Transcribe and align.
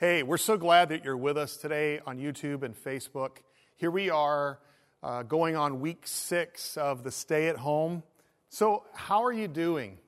Hey, 0.00 0.22
we're 0.22 0.36
so 0.36 0.56
glad 0.56 0.90
that 0.90 1.04
you're 1.04 1.16
with 1.16 1.36
us 1.36 1.56
today 1.56 1.98
on 2.06 2.18
YouTube 2.18 2.62
and 2.62 2.72
Facebook. 2.72 3.38
Here 3.74 3.90
we 3.90 4.10
are 4.10 4.60
uh, 5.02 5.24
going 5.24 5.56
on 5.56 5.80
week 5.80 6.06
six 6.06 6.76
of 6.76 7.02
the 7.02 7.10
stay 7.10 7.48
at 7.48 7.56
home. 7.56 8.04
So, 8.48 8.84
how 8.94 9.24
are 9.24 9.32
you 9.32 9.48
doing? 9.48 9.98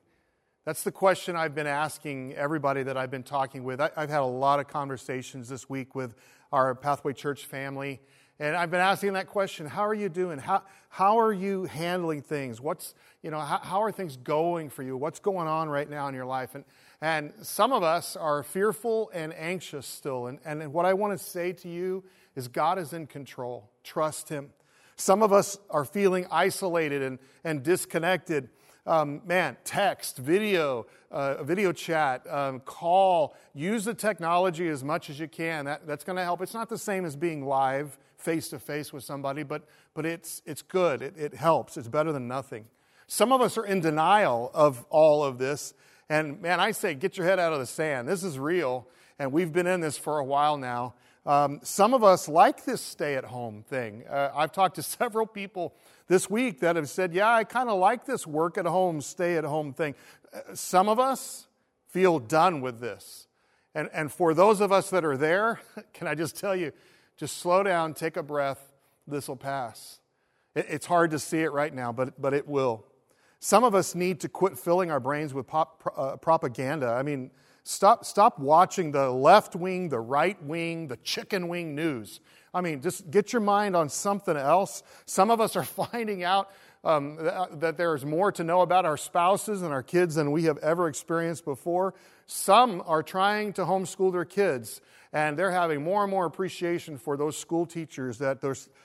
That's 0.63 0.83
the 0.83 0.93
question 0.93 1.35
I've 1.35 1.53
been 1.53 1.67
asking 1.67 2.35
everybody 2.35 2.83
that 2.83 2.95
I've 2.95 3.11
been 3.11 3.23
talking 3.23 3.65
with. 3.65 3.81
I, 3.81 3.89
have 3.97 4.09
had 4.09 4.21
a 4.21 4.23
lot 4.23 4.61
of 4.61 4.69
conversations 4.69 5.49
this 5.49 5.69
week 5.69 5.93
with 5.93 6.15
our 6.53 6.73
Pathway 6.73 7.11
Church 7.11 7.45
family, 7.45 7.99
and 8.39 8.55
I've 8.55 8.71
been 8.71 8.79
asking 8.79 9.11
that 9.13 9.27
question 9.27 9.65
How 9.65 9.85
are 9.85 9.93
you 9.93 10.07
doing? 10.07 10.39
How, 10.39 10.63
how 10.87 11.19
are 11.19 11.33
you 11.33 11.65
handling 11.65 12.21
things? 12.21 12.61
What's, 12.61 12.95
you 13.21 13.29
know, 13.29 13.41
how, 13.41 13.57
how 13.57 13.83
are 13.83 13.91
things 13.91 14.15
going 14.15 14.69
for 14.69 14.83
you? 14.83 14.95
What's 14.95 15.19
going 15.19 15.49
on 15.49 15.67
right 15.67 15.89
now 15.89 16.07
in 16.07 16.15
your 16.15 16.25
life? 16.25 16.55
And, 16.55 16.63
and 17.01 17.33
some 17.41 17.73
of 17.73 17.81
us 17.81 18.15
are 18.15 18.43
fearful 18.43 19.09
and 19.13 19.33
anxious 19.33 19.87
still. 19.87 20.27
And, 20.27 20.39
and 20.45 20.71
what 20.71 20.85
I 20.85 20.93
want 20.93 21.17
to 21.17 21.23
say 21.23 21.51
to 21.53 21.67
you 21.67 22.03
is 22.35 22.47
God 22.47 22.77
is 22.77 22.93
in 22.93 23.07
control. 23.07 23.69
Trust 23.83 24.29
Him. 24.29 24.51
Some 24.95 25.23
of 25.23 25.33
us 25.33 25.57
are 25.71 25.83
feeling 25.83 26.27
isolated 26.29 27.01
and, 27.01 27.17
and 27.43 27.63
disconnected. 27.63 28.49
Um, 28.85 29.21
man, 29.25 29.57
text, 29.63 30.17
video, 30.17 30.85
uh, 31.09 31.43
video 31.43 31.71
chat, 31.71 32.25
um, 32.31 32.59
call. 32.59 33.35
Use 33.55 33.85
the 33.85 33.95
technology 33.95 34.67
as 34.67 34.83
much 34.83 35.09
as 35.09 35.19
you 35.19 35.27
can. 35.27 35.65
That, 35.65 35.87
that's 35.87 36.03
going 36.03 36.17
to 36.17 36.23
help. 36.23 36.41
It's 36.41 36.53
not 36.53 36.69
the 36.69 36.77
same 36.77 37.05
as 37.05 37.15
being 37.15 37.45
live 37.45 37.97
face 38.17 38.49
to 38.49 38.59
face 38.59 38.93
with 38.93 39.03
somebody, 39.03 39.41
but, 39.41 39.63
but 39.95 40.05
it's, 40.05 40.43
it's 40.45 40.61
good. 40.61 41.01
It, 41.01 41.15
it 41.17 41.33
helps. 41.33 41.77
It's 41.77 41.87
better 41.87 42.11
than 42.11 42.27
nothing. 42.27 42.65
Some 43.07 43.31
of 43.31 43.41
us 43.41 43.57
are 43.57 43.65
in 43.65 43.81
denial 43.81 44.51
of 44.53 44.85
all 44.89 45.23
of 45.23 45.39
this 45.39 45.73
and 46.09 46.41
man, 46.41 46.59
I 46.59 46.71
say, 46.71 46.93
get 46.93 47.17
your 47.17 47.25
head 47.25 47.39
out 47.39 47.53
of 47.53 47.59
the 47.59 47.65
sand. 47.65 48.07
This 48.07 48.23
is 48.23 48.37
real, 48.37 48.87
and 49.19 49.31
we've 49.31 49.51
been 49.51 49.67
in 49.67 49.81
this 49.81 49.97
for 49.97 50.19
a 50.19 50.23
while 50.23 50.57
now. 50.57 50.93
Um, 51.25 51.59
some 51.63 51.93
of 51.93 52.03
us 52.03 52.27
like 52.27 52.65
this 52.65 52.81
stay 52.81 53.15
at 53.15 53.25
home 53.25 53.63
thing. 53.63 54.03
Uh, 54.09 54.31
I've 54.35 54.51
talked 54.51 54.75
to 54.75 54.83
several 54.83 55.25
people 55.25 55.75
this 56.07 56.29
week 56.29 56.61
that 56.61 56.75
have 56.75 56.89
said, 56.89 57.13
Yeah, 57.13 57.31
I 57.31 57.43
kind 57.43 57.69
of 57.69 57.79
like 57.79 58.05
this 58.05 58.25
work 58.25 58.57
at 58.57 58.65
home, 58.65 59.01
stay 59.01 59.37
at 59.37 59.43
home 59.43 59.73
thing. 59.73 59.95
Uh, 60.33 60.55
some 60.55 60.89
of 60.89 60.99
us 60.99 61.47
feel 61.87 62.19
done 62.19 62.61
with 62.61 62.79
this. 62.79 63.27
And, 63.75 63.89
and 63.93 64.11
for 64.11 64.33
those 64.33 64.61
of 64.61 64.71
us 64.71 64.89
that 64.89 65.05
are 65.05 65.17
there, 65.17 65.61
can 65.93 66.07
I 66.07 66.15
just 66.15 66.35
tell 66.35 66.55
you, 66.55 66.71
just 67.17 67.37
slow 67.37 67.63
down, 67.63 67.93
take 67.93 68.17
a 68.17 68.23
breath, 68.23 68.73
this 69.07 69.27
will 69.27 69.35
pass. 69.35 69.99
It, 70.55 70.65
it's 70.69 70.85
hard 70.85 71.11
to 71.11 71.19
see 71.19 71.41
it 71.41 71.51
right 71.51 71.73
now, 71.73 71.91
but, 71.91 72.19
but 72.19 72.33
it 72.33 72.47
will. 72.47 72.85
Some 73.43 73.63
of 73.63 73.73
us 73.73 73.95
need 73.95 74.19
to 74.19 74.29
quit 74.29 74.55
filling 74.55 74.91
our 74.91 74.99
brains 74.99 75.33
with 75.33 75.47
pop, 75.47 75.91
uh, 75.97 76.15
propaganda. 76.17 76.89
I 76.89 77.01
mean, 77.01 77.31
stop, 77.63 78.05
stop 78.05 78.37
watching 78.37 78.91
the 78.91 79.09
left 79.09 79.55
wing, 79.55 79.89
the 79.89 79.99
right 79.99 80.41
wing, 80.43 80.87
the 80.87 80.97
chicken 80.97 81.47
wing 81.47 81.73
news. 81.73 82.19
I 82.53 82.61
mean, 82.61 82.81
just 82.81 83.09
get 83.09 83.33
your 83.33 83.41
mind 83.41 83.75
on 83.75 83.89
something 83.89 84.37
else. 84.37 84.83
Some 85.07 85.31
of 85.31 85.41
us 85.41 85.55
are 85.55 85.63
finding 85.91 86.23
out 86.23 86.51
um, 86.83 87.17
that 87.53 87.77
there's 87.77 88.05
more 88.05 88.31
to 88.31 88.43
know 88.43 88.61
about 88.61 88.85
our 88.85 88.97
spouses 88.97 89.63
and 89.63 89.73
our 89.73 89.83
kids 89.83 90.15
than 90.15 90.31
we 90.31 90.43
have 90.43 90.59
ever 90.59 90.87
experienced 90.87 91.43
before. 91.43 91.95
Some 92.27 92.83
are 92.85 93.01
trying 93.01 93.53
to 93.53 93.63
homeschool 93.63 94.11
their 94.11 94.25
kids, 94.25 94.81
and 95.13 95.35
they're 95.37 95.51
having 95.51 95.83
more 95.83 96.03
and 96.03 96.11
more 96.11 96.27
appreciation 96.27 96.99
for 96.99 97.17
those 97.17 97.35
school 97.37 97.65
teachers 97.65 98.19
that 98.19 98.39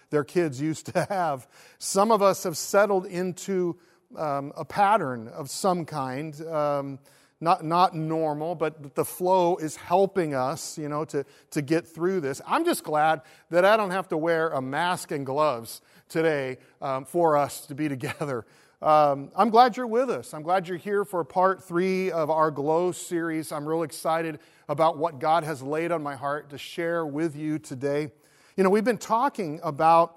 their 0.09 0.25
kids 0.25 0.63
used 0.63 0.87
to 0.95 1.05
have. 1.11 1.47
Some 1.79 2.11
of 2.11 2.23
us 2.23 2.45
have 2.45 2.57
settled 2.57 3.05
into 3.05 3.77
um, 4.17 4.53
a 4.57 4.65
pattern 4.65 5.29
of 5.29 5.51
some 5.51 5.85
kind. 5.85 6.41
Um, 6.47 6.99
not, 7.41 7.65
not 7.65 7.95
normal, 7.95 8.55
but 8.55 8.95
the 8.95 9.05
flow 9.05 9.57
is 9.57 9.77
helping 9.77 10.35
us, 10.35 10.79
you 10.79 10.89
know, 10.89 11.05
to, 11.07 11.25
to 11.51 11.61
get 11.61 11.87
through 11.87 12.21
this. 12.21 12.41
I'm 12.47 12.65
just 12.65 12.83
glad 12.83 13.21
that 13.51 13.65
I 13.65 13.77
don't 13.77 13.91
have 13.91 14.09
to 14.09 14.17
wear 14.17 14.49
a 14.49 14.63
mask 14.63 15.11
and 15.11 15.27
gloves 15.27 15.83
today 16.09 16.57
um, 16.81 17.05
for 17.05 17.37
us 17.37 17.67
to 17.67 17.75
be 17.75 17.89
together. 17.91 18.47
Um, 18.81 19.31
I'm 19.35 19.51
glad 19.51 19.77
you're 19.77 19.87
with 19.87 20.11
us. 20.11 20.35
I'm 20.35 20.43
glad 20.43 20.69
you're 20.69 20.77
here 20.77 21.05
for 21.05 21.25
part 21.25 21.63
three 21.63 22.11
of 22.11 22.31
our 22.31 22.51
Glow 22.51 22.93
series. 22.93 23.51
I'm 23.51 23.67
real 23.67 23.83
excited 23.83 24.39
about 24.69 24.99
what 24.99 25.19
God 25.19 25.45
has 25.45 25.63
laid 25.63 25.93
on 25.93 26.03
my 26.03 26.15
heart 26.15 26.51
to 26.51 26.59
share 26.59 27.07
with 27.07 27.37
you 27.37 27.59
today. 27.59 28.11
You 28.57 28.65
know, 28.65 28.71
we've 28.71 28.85
been 28.85 28.99
talking 28.99 29.61
about 29.63 30.17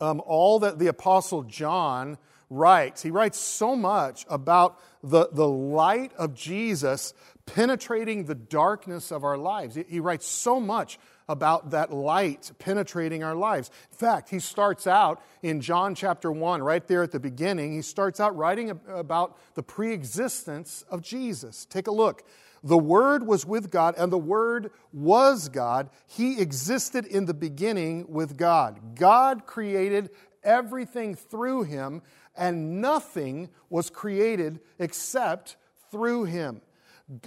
um, 0.00 0.22
all 0.26 0.60
that 0.60 0.78
the 0.78 0.88
Apostle 0.88 1.42
John 1.42 2.18
writes. 2.52 3.02
He 3.02 3.10
writes 3.10 3.38
so 3.38 3.74
much 3.74 4.26
about 4.28 4.78
the, 5.02 5.28
the 5.32 5.48
light 5.48 6.12
of 6.14 6.34
Jesus 6.34 7.14
penetrating 7.46 8.24
the 8.24 8.34
darkness 8.34 9.10
of 9.10 9.24
our 9.24 9.38
lives. 9.38 9.76
He, 9.88 10.00
writes 10.00 10.26
so 10.26 10.60
much 10.60 10.98
about 11.28 11.70
that 11.70 11.92
light 11.92 12.52
penetrating 12.58 13.24
our 13.24 13.34
lives. 13.34 13.70
In 13.90 13.96
fact, 13.96 14.28
he 14.28 14.38
starts 14.38 14.86
out 14.86 15.22
in 15.42 15.60
John 15.60 15.94
chapter 15.94 16.30
1, 16.30 16.62
right 16.62 16.86
there 16.86 17.02
at 17.02 17.10
the 17.10 17.18
beginning, 17.18 17.72
he 17.72 17.82
starts 17.82 18.20
out 18.20 18.36
writing 18.36 18.70
about 18.88 19.38
the 19.54 19.62
preexistence 19.62 20.84
of 20.90 21.02
Jesus. 21.02 21.64
Take 21.64 21.86
a 21.86 21.92
look. 21.92 22.22
The 22.62 22.78
Word 22.78 23.26
was 23.26 23.44
with 23.44 23.70
God, 23.70 23.96
and 23.98 24.12
the 24.12 24.18
Word 24.18 24.70
was 24.92 25.48
God. 25.48 25.90
He 26.06 26.40
existed 26.40 27.06
in 27.06 27.24
the 27.24 27.34
beginning 27.34 28.06
with 28.08 28.36
God. 28.36 28.94
God 28.94 29.46
created 29.46 30.10
everything 30.44 31.14
through 31.14 31.64
him, 31.64 32.02
and 32.36 32.80
nothing 32.80 33.50
was 33.70 33.90
created 33.90 34.60
except 34.78 35.56
through 35.90 36.24
him. 36.24 36.60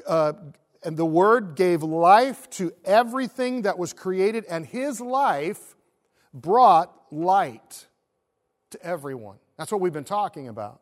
Uh, 0.08 0.34
and 0.86 0.96
the 0.96 1.06
Word 1.06 1.56
gave 1.56 1.82
life 1.82 2.50
to 2.52 2.72
everything 2.86 3.64
that 3.64 3.78
was 3.78 3.92
created, 3.92 4.46
and 4.48 4.66
His 4.66 5.02
life 5.02 5.76
brought 6.34 6.94
light 7.12 7.88
to 8.70 8.82
everyone. 8.86 9.38
That's 9.58 9.72
what 9.72 9.82
we've 9.82 9.92
been 9.92 10.04
talking 10.04 10.48
about. 10.48 10.82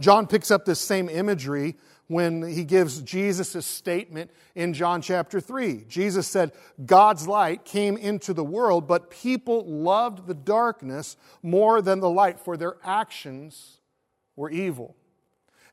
John 0.00 0.26
picks 0.26 0.50
up 0.50 0.64
this 0.64 0.80
same 0.80 1.08
imagery 1.08 1.76
when 2.08 2.42
he 2.42 2.64
gives 2.64 3.00
Jesus' 3.02 3.66
statement 3.66 4.30
in 4.54 4.72
John 4.72 5.02
chapter 5.02 5.40
3. 5.40 5.84
Jesus 5.88 6.28
said, 6.28 6.52
God's 6.84 7.26
light 7.26 7.64
came 7.64 7.96
into 7.96 8.32
the 8.32 8.44
world, 8.44 8.86
but 8.86 9.10
people 9.10 9.64
loved 9.66 10.26
the 10.26 10.34
darkness 10.34 11.16
more 11.42 11.82
than 11.82 12.00
the 12.00 12.10
light, 12.10 12.38
for 12.38 12.56
their 12.56 12.76
actions 12.84 13.78
were 14.36 14.50
evil. 14.50 14.94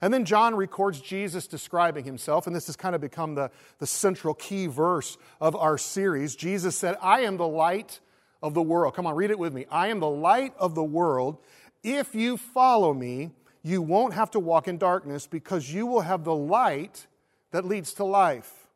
And 0.02 0.14
then 0.14 0.26
John 0.26 0.56
records 0.56 1.00
Jesus 1.00 1.48
describing 1.48 2.04
himself, 2.04 2.46
and 2.46 2.56
this 2.56 2.66
has 2.66 2.76
kind 2.76 2.94
of 2.94 3.00
become 3.00 3.36
the, 3.36 3.52
the 3.80 3.88
central 3.88 4.34
key 4.34 4.68
verse 4.68 5.18
of 5.40 5.56
our 5.56 5.78
series. 5.78 6.36
Jesus 6.36 6.76
said, 6.76 6.98
I 7.02 7.22
am 7.22 7.38
the 7.38 7.48
light 7.48 8.02
of 8.42 8.54
the 8.54 8.62
world. 8.62 8.96
Come 8.96 9.08
on, 9.08 9.16
read 9.16 9.32
it 9.32 9.40
with 9.40 9.54
me. 9.54 9.66
I 9.72 9.88
am 9.88 10.02
the 10.02 10.10
light 10.10 10.54
of 10.58 10.76
the 10.76 10.84
world. 10.84 11.38
If 11.84 12.16
you 12.16 12.36
follow 12.36 12.94
me, 12.94 13.32
you 13.64 13.82
won't 13.82 14.14
have 14.14 14.32
to 14.32 14.40
walk 14.40 14.68
in 14.68 14.78
darkness 14.78 15.26
because 15.26 15.74
you 15.74 15.86
will 15.86 16.02
have 16.02 16.24
the 16.24 16.36
light 16.36 17.08
that 17.52 17.66
leads 17.66 17.94
to 17.94 18.04
life. 18.04 18.68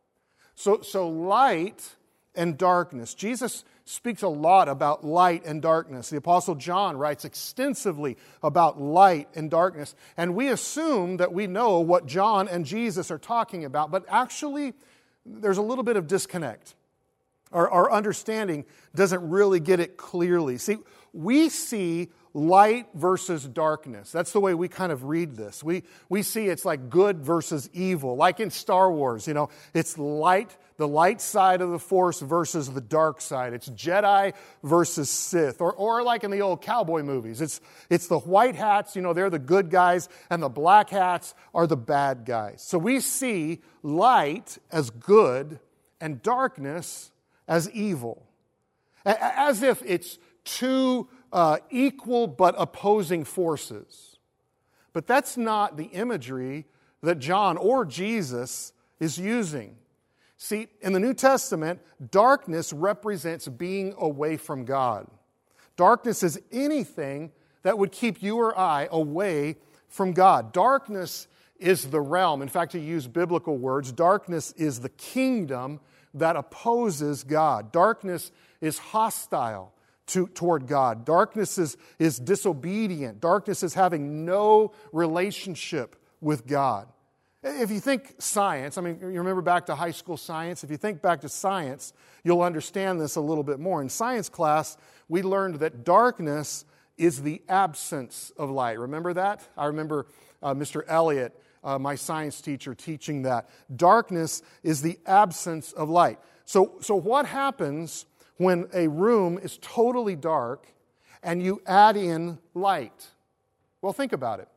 So, 0.55 0.81
so 0.81 1.09
light 1.09 1.95
and 2.35 2.57
darkness. 2.57 3.13
Jesus 3.13 3.65
speaks 3.83 4.21
a 4.21 4.27
lot 4.27 4.69
about 4.69 5.03
light 5.03 5.45
and 5.45 5.61
darkness. 5.61 6.09
The 6.09 6.17
Apostle 6.17 6.55
John 6.55 6.97
writes 6.97 7.25
extensively 7.25 8.17
about 8.41 8.79
light 8.79 9.27
and 9.35 9.49
darkness. 9.49 9.95
And 10.15 10.35
we 10.35 10.49
assume 10.49 11.17
that 11.17 11.33
we 11.33 11.47
know 11.47 11.79
what 11.79 12.05
John 12.05 12.47
and 12.47 12.65
Jesus 12.65 13.11
are 13.11 13.17
talking 13.17 13.65
about, 13.65 13.91
but 13.91 14.05
actually, 14.07 14.73
there's 15.25 15.57
a 15.57 15.61
little 15.61 15.83
bit 15.83 15.97
of 15.97 16.07
disconnect. 16.07 16.75
Our, 17.51 17.69
our 17.69 17.91
understanding 17.91 18.65
doesn't 18.93 19.29
really 19.29 19.59
get 19.59 19.79
it 19.79 19.97
clearly. 19.97 20.57
See, 20.57 20.77
we 21.13 21.49
see 21.49 22.09
light 22.33 22.87
versus 22.93 23.45
darkness. 23.45 24.11
That's 24.11 24.31
the 24.31 24.39
way 24.39 24.53
we 24.53 24.67
kind 24.67 24.91
of 24.91 25.05
read 25.05 25.35
this. 25.35 25.63
We, 25.63 25.83
we 26.07 26.21
see 26.21 26.45
it's 26.45 26.65
like 26.65 26.89
good 26.89 27.19
versus 27.23 27.67
evil, 27.73 28.15
like 28.15 28.39
in 28.39 28.51
Star 28.51 28.91
Wars, 28.91 29.27
you 29.27 29.33
know, 29.33 29.49
it's 29.73 29.97
light, 29.97 30.55
the 30.77 30.87
light 30.87 31.19
side 31.19 31.61
of 31.61 31.71
the 31.71 31.79
force 31.79 32.19
versus 32.19 32.71
the 32.71 32.81
dark 32.81 33.21
side. 33.21 33.53
It's 33.53 33.69
Jedi 33.69 34.33
versus 34.63 35.09
Sith. 35.09 35.61
Or, 35.61 35.73
or 35.73 36.03
like 36.03 36.23
in 36.23 36.29
the 36.29 36.41
old 36.41 36.61
cowboy 36.61 37.01
movies, 37.01 37.41
it's, 37.41 37.59
it's 37.89 38.07
the 38.07 38.19
white 38.19 38.55
hats, 38.55 38.95
you 38.95 39.01
know, 39.01 39.13
they're 39.13 39.31
the 39.31 39.39
good 39.39 39.71
guys, 39.71 40.07
and 40.29 40.43
the 40.43 40.49
black 40.49 40.91
hats 40.91 41.33
are 41.55 41.65
the 41.65 41.77
bad 41.77 42.23
guys. 42.25 42.61
So 42.61 42.77
we 42.77 42.99
see 42.99 43.61
light 43.81 44.59
as 44.71 44.91
good 44.91 45.59
and 45.99 46.21
darkness 46.21 47.11
as 47.47 47.67
evil. 47.71 48.27
As 49.05 49.63
if 49.63 49.81
it's 49.85 50.19
two 50.47 51.07
uh, 51.31 51.57
equal 51.69 52.27
but 52.27 52.55
opposing 52.57 53.23
forces. 53.23 54.17
But 54.93 55.05
that's 55.05 55.37
not 55.37 55.77
the 55.77 55.85
imagery 55.85 56.65
that 57.03 57.19
John 57.19 57.57
or 57.57 57.85
Jesus 57.85 58.73
is 58.99 59.19
using. 59.19 59.75
See, 60.37 60.67
in 60.81 60.93
the 60.93 60.99
New 60.99 61.13
Testament, 61.13 61.81
darkness 62.11 62.73
represents 62.73 63.47
being 63.47 63.93
away 63.97 64.37
from 64.37 64.65
God. 64.65 65.07
Darkness 65.75 66.23
is 66.23 66.39
anything 66.51 67.31
that 67.63 67.77
would 67.77 67.91
keep 67.91 68.23
you 68.23 68.37
or 68.37 68.57
I 68.57 68.87
away 68.91 69.57
from 69.89 70.13
God. 70.13 70.53
Darkness 70.53 71.27
is 71.59 71.89
the 71.89 72.01
realm. 72.01 72.41
In 72.41 72.49
fact, 72.49 72.71
to 72.71 72.79
use 72.79 73.07
biblical 73.07 73.57
words, 73.57 73.91
darkness 73.91 74.53
is 74.53 74.79
the 74.79 74.89
kingdom 74.89 75.79
that 76.13 76.35
opposes 76.35 77.23
God. 77.23 77.71
Darkness 77.71 78.31
is 78.61 78.77
hostile 78.79 79.73
to, 80.07 80.27
toward 80.27 80.67
God. 80.67 81.05
Darkness 81.05 81.57
is, 81.57 81.77
is 81.99 82.19
disobedient. 82.19 83.19
Darkness 83.19 83.63
is 83.63 83.73
having 83.73 84.25
no 84.25 84.71
relationship 84.91 85.95
with 86.21 86.47
God. 86.47 86.87
If 87.43 87.71
you 87.71 87.79
think 87.79 88.15
science, 88.17 88.77
I 88.77 88.81
mean, 88.81 88.97
you 88.99 89.07
remember 89.07 89.41
back 89.41 89.67
to 89.67 89.75
high 89.75 89.91
school 89.91 90.17
science? 90.17 90.63
If 90.63 90.71
you 90.71 90.77
think 90.77 91.01
back 91.01 91.21
to 91.21 91.29
science, 91.29 91.93
you'll 92.23 92.41
understand 92.41 92.99
this 92.99 93.15
a 93.15 93.21
little 93.21 93.43
bit 93.43 93.59
more. 93.59 93.81
In 93.81 93.89
science 93.89 94.27
class, 94.27 94.75
we 95.07 95.21
learned 95.21 95.55
that 95.59 95.83
darkness 95.83 96.65
is 96.97 97.21
the 97.21 97.41
absence 97.47 98.31
of 98.37 98.49
light. 98.49 98.79
Remember 98.79 99.13
that? 99.13 99.47
I 99.55 99.67
remember 99.67 100.07
uh, 100.41 100.53
Mr. 100.55 100.81
Elliott, 100.87 101.39
uh, 101.63 101.77
my 101.77 101.95
science 101.95 102.41
teacher, 102.41 102.73
teaching 102.73 103.21
that. 103.21 103.49
Darkness 103.75 104.41
is 104.63 104.81
the 104.81 104.97
absence 105.05 105.73
of 105.73 105.89
light. 105.89 106.19
So, 106.45 106.75
so 106.81 106.95
what 106.95 107.27
happens 107.27 108.05
when 108.37 108.67
a 108.73 108.87
room 108.87 109.37
is 109.37 109.57
totally 109.61 110.15
dark 110.15 110.67
and 111.23 111.41
you 111.41 111.61
add 111.65 111.97
in 111.97 112.39
light? 112.53 113.07
Well, 113.81 113.93
think 113.93 114.13
about 114.13 114.39
it. 114.39 114.47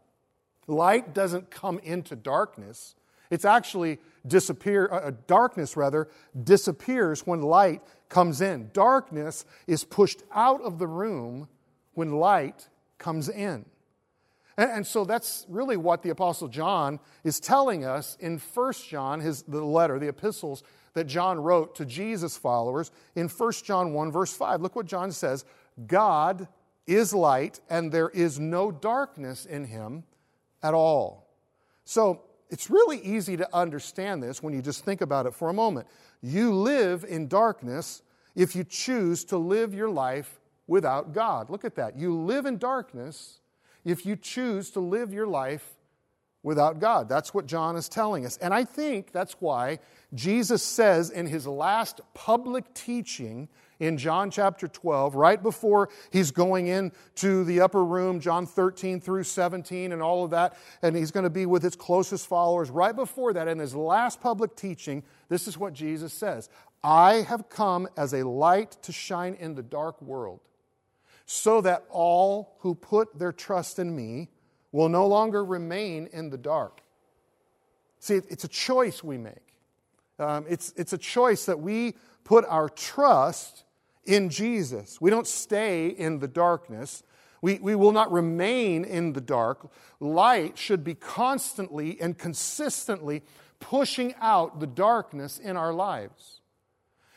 Light 0.66 1.14
doesn't 1.14 1.50
come 1.50 1.78
into 1.80 2.14
darkness. 2.16 2.94
It's 3.30 3.44
actually 3.44 3.98
disappear, 4.26 4.88
uh, 4.90 4.96
uh 4.96 5.12
darkness 5.26 5.76
rather, 5.76 6.08
disappears 6.42 7.26
when 7.26 7.42
light 7.42 7.82
comes 8.08 8.40
in. 8.40 8.70
Darkness 8.72 9.44
is 9.66 9.84
pushed 9.84 10.22
out 10.32 10.60
of 10.62 10.78
the 10.78 10.86
room 10.86 11.48
when 11.94 12.12
light 12.12 12.68
comes 12.98 13.28
in. 13.28 13.64
And, 14.56 14.70
and 14.70 14.86
so 14.86 15.04
that's 15.04 15.46
really 15.48 15.76
what 15.76 16.02
the 16.02 16.10
Apostle 16.10 16.48
John 16.48 17.00
is 17.24 17.40
telling 17.40 17.84
us 17.84 18.16
in 18.20 18.38
1 18.38 18.72
John, 18.88 19.20
his, 19.20 19.42
the 19.42 19.64
letter, 19.64 19.98
the 19.98 20.08
epistles 20.08 20.62
that 20.94 21.06
John 21.06 21.38
wrote 21.38 21.74
to 21.76 21.84
Jesus' 21.84 22.36
followers 22.36 22.90
in 23.14 23.28
1 23.28 23.52
John 23.64 23.92
1, 23.92 24.12
verse 24.12 24.32
5. 24.32 24.60
Look 24.60 24.76
what 24.76 24.86
John 24.86 25.12
says 25.12 25.44
God 25.86 26.48
is 26.86 27.14
light, 27.14 27.60
and 27.70 27.92
there 27.92 28.08
is 28.08 28.38
no 28.40 28.70
darkness 28.70 29.46
in 29.46 29.64
him 29.64 30.04
at 30.62 30.74
all. 30.74 31.28
So 31.84 32.22
it's 32.50 32.68
really 32.68 32.98
easy 33.00 33.36
to 33.36 33.48
understand 33.54 34.22
this 34.22 34.42
when 34.42 34.52
you 34.52 34.62
just 34.62 34.84
think 34.84 35.00
about 35.00 35.26
it 35.26 35.34
for 35.34 35.48
a 35.48 35.54
moment. 35.54 35.86
You 36.20 36.52
live 36.52 37.04
in 37.08 37.28
darkness 37.28 38.02
if 38.34 38.54
you 38.56 38.64
choose 38.64 39.24
to 39.26 39.38
live 39.38 39.72
your 39.72 39.88
life 39.88 40.40
without 40.66 41.12
God. 41.12 41.50
Look 41.50 41.64
at 41.64 41.76
that. 41.76 41.96
You 41.96 42.14
live 42.16 42.46
in 42.46 42.58
darkness 42.58 43.40
if 43.84 44.04
you 44.04 44.16
choose 44.16 44.70
to 44.72 44.80
live 44.80 45.12
your 45.12 45.26
life 45.26 45.76
without 46.42 46.78
God. 46.78 47.08
That's 47.08 47.34
what 47.34 47.46
John 47.46 47.76
is 47.76 47.88
telling 47.88 48.24
us. 48.24 48.36
And 48.38 48.54
I 48.54 48.64
think 48.64 49.12
that's 49.12 49.34
why 49.40 49.78
Jesus 50.14 50.62
says 50.62 51.10
in 51.10 51.26
his 51.26 51.46
last 51.46 52.00
public 52.14 52.72
teaching 52.74 53.48
in 53.78 53.96
John 53.96 54.30
chapter 54.30 54.68
12, 54.68 55.14
right 55.14 55.42
before 55.42 55.88
he's 56.10 56.30
going 56.30 56.66
into 56.66 57.44
the 57.44 57.60
upper 57.60 57.82
room, 57.84 58.20
John 58.20 58.46
13 58.46 59.00
through 59.00 59.24
17, 59.24 59.92
and 59.92 60.02
all 60.02 60.24
of 60.24 60.30
that, 60.32 60.56
and 60.82 60.94
he's 60.94 61.10
going 61.10 61.24
to 61.24 61.30
be 61.30 61.46
with 61.46 61.62
his 61.62 61.76
closest 61.76 62.26
followers. 62.26 62.70
Right 62.70 62.94
before 62.94 63.32
that, 63.32 63.48
in 63.48 63.58
his 63.58 63.74
last 63.74 64.20
public 64.20 64.54
teaching, 64.54 65.02
this 65.30 65.48
is 65.48 65.56
what 65.56 65.72
Jesus 65.72 66.12
says 66.12 66.50
I 66.82 67.22
have 67.22 67.48
come 67.48 67.88
as 67.96 68.12
a 68.12 68.26
light 68.26 68.76
to 68.82 68.92
shine 68.92 69.34
in 69.34 69.54
the 69.54 69.62
dark 69.62 70.00
world 70.02 70.40
so 71.24 71.60
that 71.60 71.84
all 71.90 72.56
who 72.58 72.74
put 72.74 73.18
their 73.18 73.32
trust 73.32 73.78
in 73.78 73.94
me 73.94 74.28
will 74.72 74.88
no 74.88 75.06
longer 75.06 75.44
remain 75.44 76.08
in 76.12 76.30
the 76.30 76.38
dark. 76.38 76.80
See, 77.98 78.14
it's 78.14 78.44
a 78.44 78.48
choice 78.48 79.04
we 79.04 79.18
make. 79.18 79.34
Um, 80.18 80.44
it's, 80.48 80.72
it's 80.76 80.92
a 80.92 80.98
choice 80.98 81.46
that 81.46 81.60
we 81.60 81.94
put 82.24 82.44
our 82.46 82.68
trust 82.68 83.64
in 84.04 84.28
Jesus. 84.30 85.00
We 85.00 85.10
don't 85.10 85.26
stay 85.26 85.88
in 85.88 86.18
the 86.18 86.28
darkness. 86.28 87.02
We, 87.42 87.58
we 87.58 87.74
will 87.74 87.92
not 87.92 88.12
remain 88.12 88.84
in 88.84 89.12
the 89.12 89.20
dark. 89.20 89.70
Light 89.98 90.58
should 90.58 90.84
be 90.84 90.94
constantly 90.94 92.00
and 92.00 92.16
consistently 92.16 93.22
pushing 93.60 94.14
out 94.20 94.60
the 94.60 94.66
darkness 94.66 95.38
in 95.38 95.56
our 95.56 95.72
lives. 95.72 96.40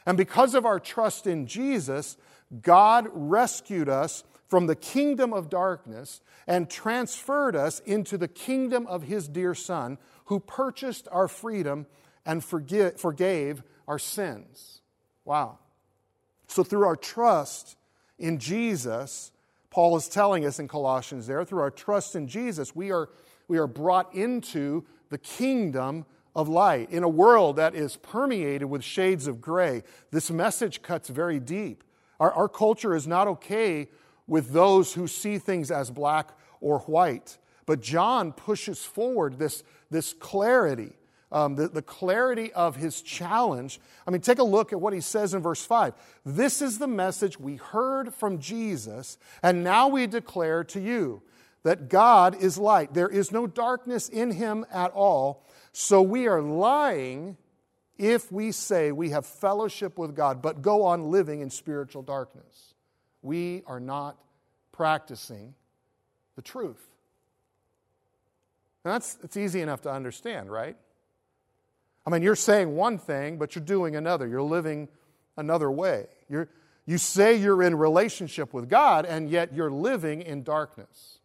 And 0.06 0.18
because 0.18 0.54
of 0.54 0.66
our 0.66 0.80
trust 0.80 1.28
in 1.28 1.48
Jesus, 1.48 2.18
God 2.62 3.08
rescued 3.14 3.90
us 3.90 4.24
from 4.48 4.68
the 4.68 4.76
kingdom 4.76 5.34
of 5.34 5.50
darkness 5.50 6.22
and 6.48 6.70
transferred 6.70 7.56
us 7.56 7.80
into 7.82 8.18
the 8.18 8.28
kingdom 8.28 8.86
of 8.88 9.04
His 9.04 9.28
dear 9.28 9.56
Son, 9.56 9.98
who 10.26 10.40
purchased 10.40 11.08
our 11.12 11.28
freedom 11.28 11.86
and 12.26 12.44
forgave 12.44 13.64
our 13.88 14.00
sins. 14.00 14.82
Wow. 15.26 15.60
So, 16.48 16.64
through 16.64 16.86
our 16.86 16.96
trust 16.96 17.78
in 18.18 18.38
Jesus, 18.40 19.32
Paul 19.70 19.96
is 19.98 20.08
telling 20.08 20.46
us 20.46 20.60
in 20.60 20.68
Colossians 20.68 21.28
there, 21.28 21.44
through 21.44 21.62
our 21.62 21.72
trust 21.72 22.16
in 22.16 22.28
Jesus, 22.28 22.76
we 22.76 22.92
are, 22.92 23.10
we 23.48 23.58
are 23.58 23.68
brought 23.68 24.14
into 24.14 24.86
the 25.10 25.18
kingdom 25.18 26.06
of 26.36 26.50
light. 26.50 26.92
In 26.92 27.04
a 27.04 27.10
world 27.10 27.56
that 27.58 27.76
is 27.76 27.98
permeated 27.98 28.70
with 28.70 28.84
shades 28.84 29.28
of 29.28 29.42
gray, 29.42 29.84
this 30.12 30.30
message 30.32 30.82
cuts 30.82 31.10
very 31.10 31.40
deep. 31.40 31.84
Our, 32.20 32.32
our 32.34 32.50
culture 32.50 32.96
is 32.96 33.08
not 33.08 33.28
okay 33.28 33.90
with 34.28 34.52
those 34.52 34.94
who 34.94 35.08
see 35.08 35.38
things 35.38 35.72
as 35.72 35.92
black 35.92 36.38
or 36.62 36.80
white. 36.80 37.38
But 37.66 37.82
John 37.82 38.32
pushes 38.34 38.84
forward 38.84 39.40
this, 39.40 39.64
this 39.90 40.14
clarity, 40.14 40.94
um, 41.32 41.56
the, 41.56 41.68
the 41.68 41.82
clarity 41.82 42.52
of 42.54 42.76
his 42.76 43.02
challenge. 43.02 43.80
I 44.06 44.12
mean, 44.12 44.22
take 44.22 44.40
a 44.40 44.44
look 44.44 44.74
at 44.74 44.82
what 44.82 44.94
he 44.94 45.02
says 45.02 45.34
in 45.34 45.42
verse 45.42 45.66
5. 45.66 45.94
This 46.26 46.62
is 46.62 46.80
the 46.80 46.88
message 46.88 47.40
we 47.40 47.56
heard 47.56 48.14
from 48.14 48.40
Jesus, 48.40 49.18
and 49.42 49.64
now 49.64 49.88
we 49.88 50.08
declare 50.08 50.64
to 50.66 50.80
you 50.80 51.22
that 51.64 51.90
God 51.90 52.36
is 52.36 52.58
light. 52.58 52.94
There 52.94 53.10
is 53.10 53.32
no 53.32 53.48
darkness 53.48 54.10
in 54.10 54.32
him 54.32 54.66
at 54.72 54.92
all. 54.92 55.46
So 55.72 56.02
we 56.02 56.28
are 56.28 56.42
lying 56.42 57.38
if 57.98 58.32
we 58.32 58.52
say 58.52 58.92
we 58.92 59.12
have 59.12 59.26
fellowship 59.26 59.98
with 59.98 60.16
God 60.16 60.42
but 60.42 60.62
go 60.62 60.84
on 60.84 61.10
living 61.10 61.42
in 61.42 61.50
spiritual 61.50 62.02
darkness. 62.02 62.73
We 63.24 63.64
are 63.66 63.80
not 63.80 64.18
practicing 64.72 65.56
the 66.36 66.44
truth. 66.44 66.82
And 68.84 68.94
that's 68.94 69.18
it's 69.24 69.38
easy 69.38 69.62
enough 69.62 69.82
to 69.84 69.92
understand, 69.92 70.52
right? 70.52 70.76
I 72.06 72.10
mean, 72.10 72.22
you're 72.22 72.36
saying 72.36 72.76
one 72.76 72.98
thing, 72.98 73.38
but 73.38 73.56
you're 73.56 73.64
doing 73.64 73.96
another. 73.96 74.28
You're 74.28 74.44
living 74.44 74.90
another 75.38 75.72
way. 75.72 76.08
You're, 76.30 76.50
you 76.86 76.98
say 76.98 77.36
you're 77.36 77.64
in 77.64 77.76
relationship 77.76 78.54
with 78.54 78.70
God, 78.70 79.06
and 79.06 79.30
yet 79.30 79.54
you're 79.54 79.72
living 79.72 80.22
in 80.22 80.44
darkness. 80.44 81.20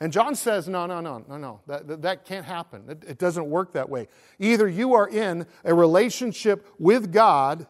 And 0.00 0.12
John 0.12 0.34
says, 0.34 0.68
no, 0.68 0.86
no, 0.86 1.00
no, 1.00 1.24
no, 1.28 1.36
no, 1.36 1.60
that, 1.66 1.88
that, 1.88 2.02
that 2.02 2.24
can't 2.24 2.44
happen. 2.44 2.84
It, 2.88 3.04
it 3.06 3.18
doesn't 3.18 3.46
work 3.46 3.72
that 3.72 3.88
way. 3.88 4.08
Either 4.38 4.68
you 4.68 4.94
are 4.94 5.08
in 5.08 5.46
a 5.64 5.74
relationship 5.74 6.66
with 6.78 7.12
God, 7.12 7.66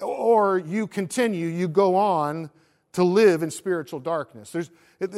or 0.00 0.58
you 0.58 0.86
continue, 0.86 1.48
you 1.48 1.68
go 1.68 1.96
on 1.96 2.50
to 2.92 3.02
live 3.02 3.42
in 3.42 3.50
spiritual 3.50 3.98
darkness. 3.98 4.52
There's, 4.52 4.70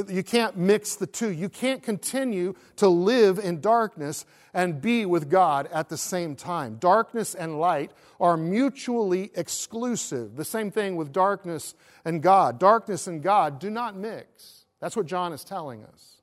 you 0.08 0.22
can't 0.22 0.56
mix 0.56 0.96
the 0.96 1.06
two. 1.06 1.30
You 1.30 1.50
can't 1.50 1.82
continue 1.82 2.54
to 2.76 2.88
live 2.88 3.38
in 3.38 3.60
darkness 3.60 4.24
and 4.54 4.80
be 4.80 5.04
with 5.04 5.28
God 5.28 5.68
at 5.70 5.90
the 5.90 5.98
same 5.98 6.34
time. 6.36 6.76
Darkness 6.76 7.34
and 7.34 7.60
light 7.60 7.90
are 8.18 8.38
mutually 8.38 9.30
exclusive. 9.34 10.36
The 10.36 10.44
same 10.44 10.70
thing 10.70 10.96
with 10.96 11.12
darkness 11.12 11.74
and 12.06 12.22
God. 12.22 12.58
Darkness 12.58 13.06
and 13.06 13.22
God 13.22 13.58
do 13.58 13.68
not 13.68 13.94
mix. 13.94 14.64
That's 14.80 14.96
what 14.96 15.04
John 15.04 15.34
is 15.34 15.44
telling 15.44 15.84
us. 15.84 16.22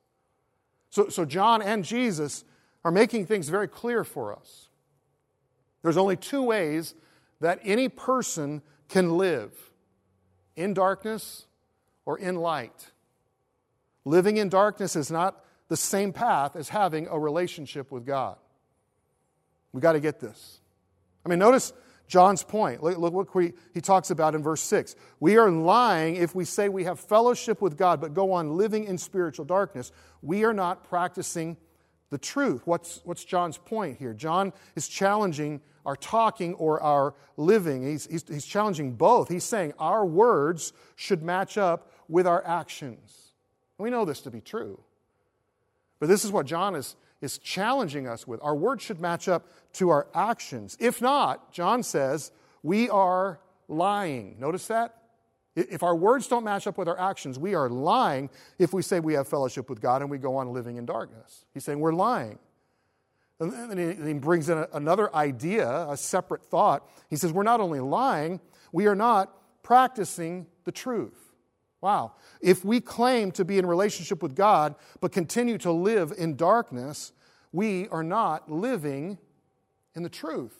So, 0.89 1.09
so 1.09 1.23
John 1.23 1.61
and 1.61 1.85
Jesus 1.85 2.43
are 2.83 2.91
making 2.91 3.27
things 3.27 3.49
very 3.49 3.67
clear 3.67 4.03
for 4.03 4.35
us. 4.35 4.69
There's 5.83 5.97
only 5.97 6.17
two 6.17 6.41
ways 6.41 6.95
that 7.43 7.59
any 7.61 7.89
person 7.89 8.61
can 8.87 9.17
live 9.17 9.51
in 10.55 10.73
darkness 10.73 11.45
or 12.05 12.17
in 12.17 12.37
light. 12.37 12.91
Living 14.05 14.37
in 14.37 14.47
darkness 14.47 14.95
is 14.95 15.11
not 15.11 15.43
the 15.67 15.75
same 15.75 16.13
path 16.13 16.55
as 16.55 16.69
having 16.69 17.05
a 17.07 17.19
relationship 17.19 17.91
with 17.91 18.05
God. 18.05 18.37
We 19.73 19.81
got 19.81 19.91
to 19.91 19.99
get 19.99 20.21
this. 20.21 20.61
I 21.25 21.29
mean, 21.29 21.39
notice 21.39 21.73
John's 22.07 22.43
point. 22.43 22.81
Look, 22.81 22.97
look 22.97 23.35
what 23.35 23.51
he 23.73 23.81
talks 23.81 24.09
about 24.09 24.35
in 24.35 24.41
verse 24.41 24.61
6. 24.61 24.95
We 25.19 25.35
are 25.35 25.51
lying 25.51 26.15
if 26.15 26.33
we 26.33 26.45
say 26.45 26.69
we 26.69 26.85
have 26.85 26.97
fellowship 26.97 27.61
with 27.61 27.77
God 27.77 27.99
but 27.99 28.13
go 28.13 28.31
on 28.31 28.55
living 28.55 28.85
in 28.85 28.97
spiritual 28.97 29.43
darkness. 29.43 29.91
We 30.21 30.45
are 30.45 30.53
not 30.53 30.85
practicing 30.85 31.57
the 32.09 32.17
truth. 32.17 32.61
What's, 32.63 33.01
what's 33.03 33.25
John's 33.25 33.57
point 33.57 33.97
here? 33.97 34.13
John 34.13 34.53
is 34.77 34.87
challenging 34.87 35.59
our 35.85 35.95
talking 35.95 36.53
or 36.55 36.81
our 36.81 37.13
living. 37.37 37.83
He's, 37.83 38.07
he's, 38.07 38.25
he's 38.27 38.45
challenging 38.45 38.93
both. 38.93 39.29
He's 39.29 39.43
saying 39.43 39.73
our 39.79 40.05
words 40.05 40.73
should 40.95 41.23
match 41.23 41.57
up 41.57 41.91
with 42.07 42.27
our 42.27 42.45
actions. 42.45 43.31
We 43.77 43.89
know 43.89 44.05
this 44.05 44.21
to 44.21 44.31
be 44.31 44.41
true. 44.41 44.79
But 45.99 46.09
this 46.09 46.25
is 46.25 46.31
what 46.31 46.45
John 46.45 46.75
is, 46.75 46.95
is 47.21 47.37
challenging 47.37 48.07
us 48.07 48.27
with. 48.27 48.39
Our 48.43 48.55
words 48.55 48.83
should 48.83 48.99
match 48.99 49.27
up 49.27 49.47
to 49.73 49.89
our 49.89 50.07
actions. 50.13 50.77
If 50.79 51.01
not, 51.01 51.51
John 51.51 51.83
says, 51.83 52.31
we 52.61 52.89
are 52.89 53.39
lying. 53.67 54.37
Notice 54.39 54.67
that? 54.67 54.95
If 55.55 55.83
our 55.83 55.95
words 55.95 56.27
don't 56.27 56.43
match 56.43 56.65
up 56.65 56.77
with 56.77 56.87
our 56.87 56.99
actions, 56.99 57.37
we 57.37 57.53
are 57.53 57.69
lying 57.69 58.29
if 58.57 58.73
we 58.73 58.81
say 58.81 58.99
we 58.99 59.13
have 59.13 59.27
fellowship 59.27 59.69
with 59.69 59.81
God 59.81 60.01
and 60.01 60.09
we 60.09 60.17
go 60.17 60.35
on 60.37 60.51
living 60.51 60.77
in 60.77 60.85
darkness. 60.85 61.45
He's 61.53 61.63
saying 61.63 61.79
we're 61.79 61.93
lying. 61.93 62.39
And 63.39 63.51
then 63.51 64.07
he 64.07 64.13
brings 64.13 64.49
in 64.49 64.65
another 64.73 65.13
idea, 65.15 65.87
a 65.89 65.97
separate 65.97 66.43
thought. 66.45 66.87
He 67.09 67.15
says, 67.15 67.31
We're 67.33 67.43
not 67.43 67.59
only 67.59 67.79
lying, 67.79 68.39
we 68.71 68.87
are 68.87 68.95
not 68.95 69.33
practicing 69.63 70.47
the 70.65 70.71
truth. 70.71 71.17
Wow. 71.81 72.13
If 72.39 72.63
we 72.63 72.79
claim 72.79 73.31
to 73.31 73.43
be 73.43 73.57
in 73.57 73.65
relationship 73.65 74.23
with 74.23 74.35
God 74.35 74.75
but 75.01 75.11
continue 75.11 75.57
to 75.59 75.71
live 75.71 76.13
in 76.17 76.37
darkness, 76.37 77.11
we 77.51 77.89
are 77.89 78.03
not 78.03 78.49
living 78.49 79.17
in 79.95 80.03
the 80.03 80.09
truth. 80.09 80.55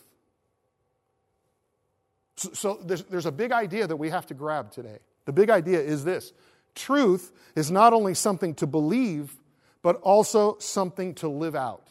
So, 2.35 2.79
there's 2.83 3.25
a 3.25 3.31
big 3.31 3.51
idea 3.51 3.87
that 3.87 3.95
we 3.95 4.09
have 4.09 4.25
to 4.27 4.33
grab 4.33 4.71
today. 4.71 4.97
The 5.25 5.31
big 5.31 5.49
idea 5.49 5.79
is 5.79 6.03
this 6.03 6.33
truth 6.75 7.31
is 7.55 7.71
not 7.71 7.93
only 7.93 8.15
something 8.15 8.55
to 8.55 8.67
believe, 8.67 9.35
but 9.81 9.97
also 9.97 10.57
something 10.59 11.13
to 11.15 11.29
live 11.29 11.55
out. 11.55 11.87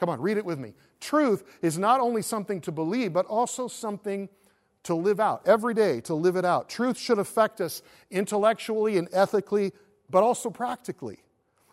Come 0.00 0.08
on, 0.08 0.20
read 0.20 0.38
it 0.38 0.44
with 0.44 0.58
me. 0.58 0.72
Truth 0.98 1.44
is 1.60 1.78
not 1.78 2.00
only 2.00 2.22
something 2.22 2.62
to 2.62 2.72
believe, 2.72 3.12
but 3.12 3.26
also 3.26 3.68
something 3.68 4.30
to 4.84 4.94
live 4.94 5.20
out, 5.20 5.42
every 5.44 5.74
day 5.74 6.00
to 6.00 6.14
live 6.14 6.36
it 6.36 6.44
out. 6.44 6.70
Truth 6.70 6.96
should 6.98 7.18
affect 7.18 7.60
us 7.60 7.82
intellectually 8.10 8.96
and 8.96 9.08
ethically, 9.12 9.72
but 10.08 10.22
also 10.22 10.48
practically. 10.48 11.18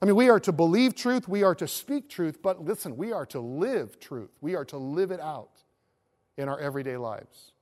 I 0.01 0.05
mean, 0.05 0.17
we 0.17 0.29
are 0.29 0.41
to 0.41 0.51
believe 0.51 0.93
truth, 0.93 1.29
we 1.29 1.43
are 1.43 1.55
to 1.55 1.69
speak 1.69 2.09
truth, 2.09 2.41
but 2.43 2.63
listen, 2.63 2.97
we 2.97 3.13
are 3.13 3.25
to 3.27 3.39
live 3.39 3.97
truth. 3.97 4.31
We 4.41 4.55
are 4.55 4.65
to 4.65 4.77
live 4.77 5.11
it 5.11 5.21
out 5.21 5.63
in 6.35 6.49
our 6.49 6.59
everyday 6.59 6.97
lives. 6.97 7.53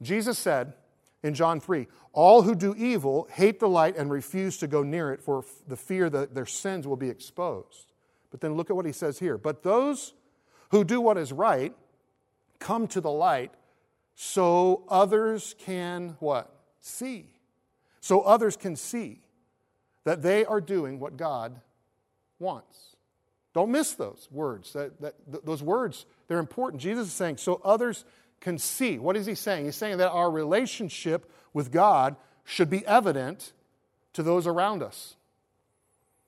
Jesus 0.00 0.38
said 0.38 0.72
in 1.22 1.34
John 1.34 1.60
3 1.60 1.86
All 2.14 2.40
who 2.42 2.54
do 2.54 2.74
evil 2.74 3.28
hate 3.30 3.60
the 3.60 3.68
light 3.68 3.96
and 3.98 4.10
refuse 4.10 4.56
to 4.58 4.66
go 4.66 4.82
near 4.82 5.12
it 5.12 5.20
for 5.20 5.44
the 5.68 5.76
fear 5.76 6.08
that 6.08 6.34
their 6.34 6.46
sins 6.46 6.86
will 6.86 6.96
be 6.96 7.10
exposed. 7.10 7.92
But 8.34 8.40
then 8.40 8.54
look 8.54 8.68
at 8.68 8.74
what 8.74 8.84
he 8.84 8.90
says 8.90 9.20
here. 9.20 9.38
But 9.38 9.62
those 9.62 10.12
who 10.70 10.82
do 10.82 11.00
what 11.00 11.16
is 11.16 11.32
right 11.32 11.72
come 12.58 12.88
to 12.88 13.00
the 13.00 13.08
light 13.08 13.52
so 14.16 14.82
others 14.88 15.54
can 15.60 16.16
what? 16.18 16.52
See. 16.80 17.26
So 18.00 18.22
others 18.22 18.56
can 18.56 18.74
see 18.74 19.20
that 20.02 20.20
they 20.20 20.44
are 20.44 20.60
doing 20.60 20.98
what 20.98 21.16
God 21.16 21.60
wants. 22.40 22.96
Don't 23.52 23.70
miss 23.70 23.92
those 23.92 24.26
words. 24.32 24.72
That, 24.72 25.00
that, 25.00 25.14
those 25.46 25.62
words, 25.62 26.04
they're 26.26 26.40
important. 26.40 26.82
Jesus 26.82 27.06
is 27.06 27.12
saying, 27.12 27.36
so 27.36 27.60
others 27.64 28.04
can 28.40 28.58
see. 28.58 28.98
What 28.98 29.16
is 29.16 29.26
he 29.26 29.36
saying? 29.36 29.66
He's 29.66 29.76
saying 29.76 29.98
that 29.98 30.10
our 30.10 30.28
relationship 30.28 31.30
with 31.52 31.70
God 31.70 32.16
should 32.42 32.68
be 32.68 32.84
evident 32.84 33.52
to 34.14 34.24
those 34.24 34.48
around 34.48 34.82
us. 34.82 35.14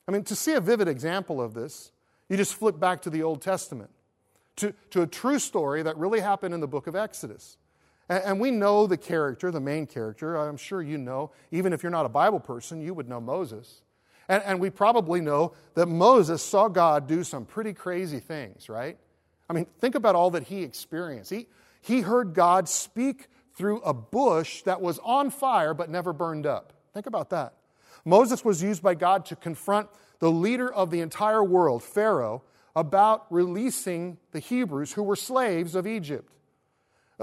I 0.07 0.13
mean, 0.13 0.23
to 0.23 0.37
see 0.37 0.53
a 0.53 0.61
vivid 0.61 0.87
example 0.87 1.43
of 1.43 1.53
this, 1.53 1.91
you 2.29 2.37
just 2.37 2.55
flip 2.55 2.79
back 2.79 3.03
to 3.03 3.11
the 3.11 3.23
Old 3.23 3.43
Testament, 3.43 3.91
to, 4.57 4.75
to 4.91 5.03
a 5.03 5.07
true 5.07 5.39
story 5.39 5.83
that 5.83 5.97
really 5.97 6.21
happened 6.21 6.55
in 6.55 6.61
the 6.61 6.69
book 6.69 6.87
of 6.87 6.97
Exodus. 6.97 7.57
And, 8.09 8.25
and 8.25 8.41
we 8.41 8.51
know 8.51 8.87
the 8.87 8.97
character, 8.97 9.51
the 9.51 9.61
main 9.61 9.87
character. 9.87 10.37
I'm 10.37 10.57
sure 10.57 10.83
you 10.83 10.99
know, 10.99 11.31
even 11.51 11.73
if 11.73 11.83
you're 11.83 11.91
not 11.91 12.07
a 12.07 12.11
Bible 12.11 12.41
person, 12.41 12.81
you 12.81 12.95
would 12.95 13.09
know 13.09 13.21
Moses. 13.21 13.83
And, 14.29 14.43
and 14.45 14.61
we 14.61 14.71
probably 14.71 15.21
know 15.21 15.53
that 15.75 15.87
Moses 15.87 16.43
saw 16.43 16.69
God 16.69 17.07
do 17.07 17.23
some 17.23 17.45
pretty 17.45 17.73
crazy 17.73 18.19
things, 18.19 18.69
right? 18.69 18.99
I 19.49 19.53
mean, 19.53 19.67
think 19.79 19.95
about 19.95 20.15
all 20.15 20.31
that 20.31 20.45
he 20.45 20.63
experienced. 20.63 21.31
He, 21.31 21.47
he 21.81 22.01
heard 22.01 22.35
God 22.35 22.69
speak 22.69 23.29
through 23.55 23.81
a 23.81 23.95
bush 23.95 24.63
that 24.63 24.81
was 24.81 24.99
on 25.05 25.31
fire 25.31 25.75
but 25.75 25.89
never 25.89 26.13
burned 26.13 26.47
up. 26.47 26.73
Think 26.93 27.07
about 27.07 27.31
that. 27.31 27.55
Moses 28.05 28.45
was 28.45 28.63
used 28.63 28.83
by 28.83 28.95
God 28.95 29.27
to 29.27 29.37
confront 29.37 29.89
the 30.19 30.31
leader 30.31 30.73
of 30.73 30.91
the 30.91 31.01
entire 31.01 31.45
world, 31.45 31.83
Pharaoh, 31.83 32.43
about 32.75 33.27
releasing 33.31 34.19
the 34.33 34.39
Hebrews 34.39 34.93
who 34.93 35.03
were 35.03 35.17
slaves 35.17 35.75
of 35.75 35.87
Egypt. 35.87 36.31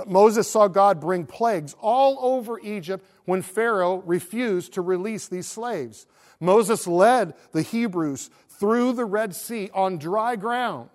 Moses 0.07 0.49
saw 0.49 0.67
God 0.67 0.99
bring 0.99 1.25
plagues 1.25 1.75
all 1.79 2.17
over 2.19 2.59
Egypt 2.59 3.05
when 3.25 3.43
Pharaoh 3.43 3.97
refused 3.97 4.73
to 4.73 4.81
release 4.81 5.27
these 5.27 5.47
slaves. 5.47 6.07
Moses 6.39 6.87
led 6.87 7.35
the 7.51 7.61
Hebrews 7.61 8.31
through 8.49 8.93
the 8.93 9.05
Red 9.05 9.35
Sea 9.35 9.69
on 9.73 9.99
dry 9.99 10.35
ground. 10.35 10.89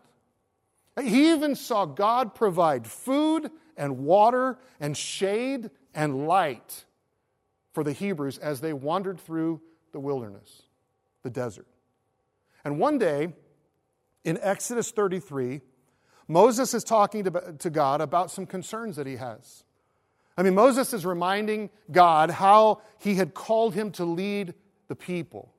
He 1.00 1.31
even 1.33 1.55
saw 1.55 1.85
God 1.85 2.35
provide 2.35 2.87
food 2.87 3.50
and 3.76 3.99
water 3.99 4.59
and 4.81 4.97
shade 4.97 5.71
and 5.95 6.26
light 6.26 6.85
for 7.73 7.85
the 7.85 7.93
Hebrews 7.93 8.38
as 8.38 8.61
they 8.61 8.73
wandered 8.73 9.21
through 9.21 9.61
the 9.93 10.00
wilderness, 10.00 10.62
the 11.23 11.31
desert. 11.31 11.67
And 12.68 12.78
one 12.78 12.98
day, 12.98 13.32
in 14.25 14.38
Exodus 14.42 14.90
33, 14.90 15.62
Moses 16.28 16.75
is 16.75 16.84
talking 16.84 17.25
to, 17.25 17.54
to 17.60 17.70
God 17.70 18.02
about 18.02 18.30
some 18.30 18.44
concerns 18.44 18.96
that 18.96 19.06
he 19.06 19.16
has. 19.16 19.64
I 20.37 20.42
mean, 20.42 20.54
Moses 20.54 20.92
is 20.92 21.06
reminding 21.06 21.70
God 21.90 22.28
how 22.28 22.82
he 22.98 23.14
had 23.14 23.32
called 23.32 23.72
him 23.72 23.90
to 23.92 24.04
lead 24.04 24.52
the 24.88 24.94
people. 24.94 25.50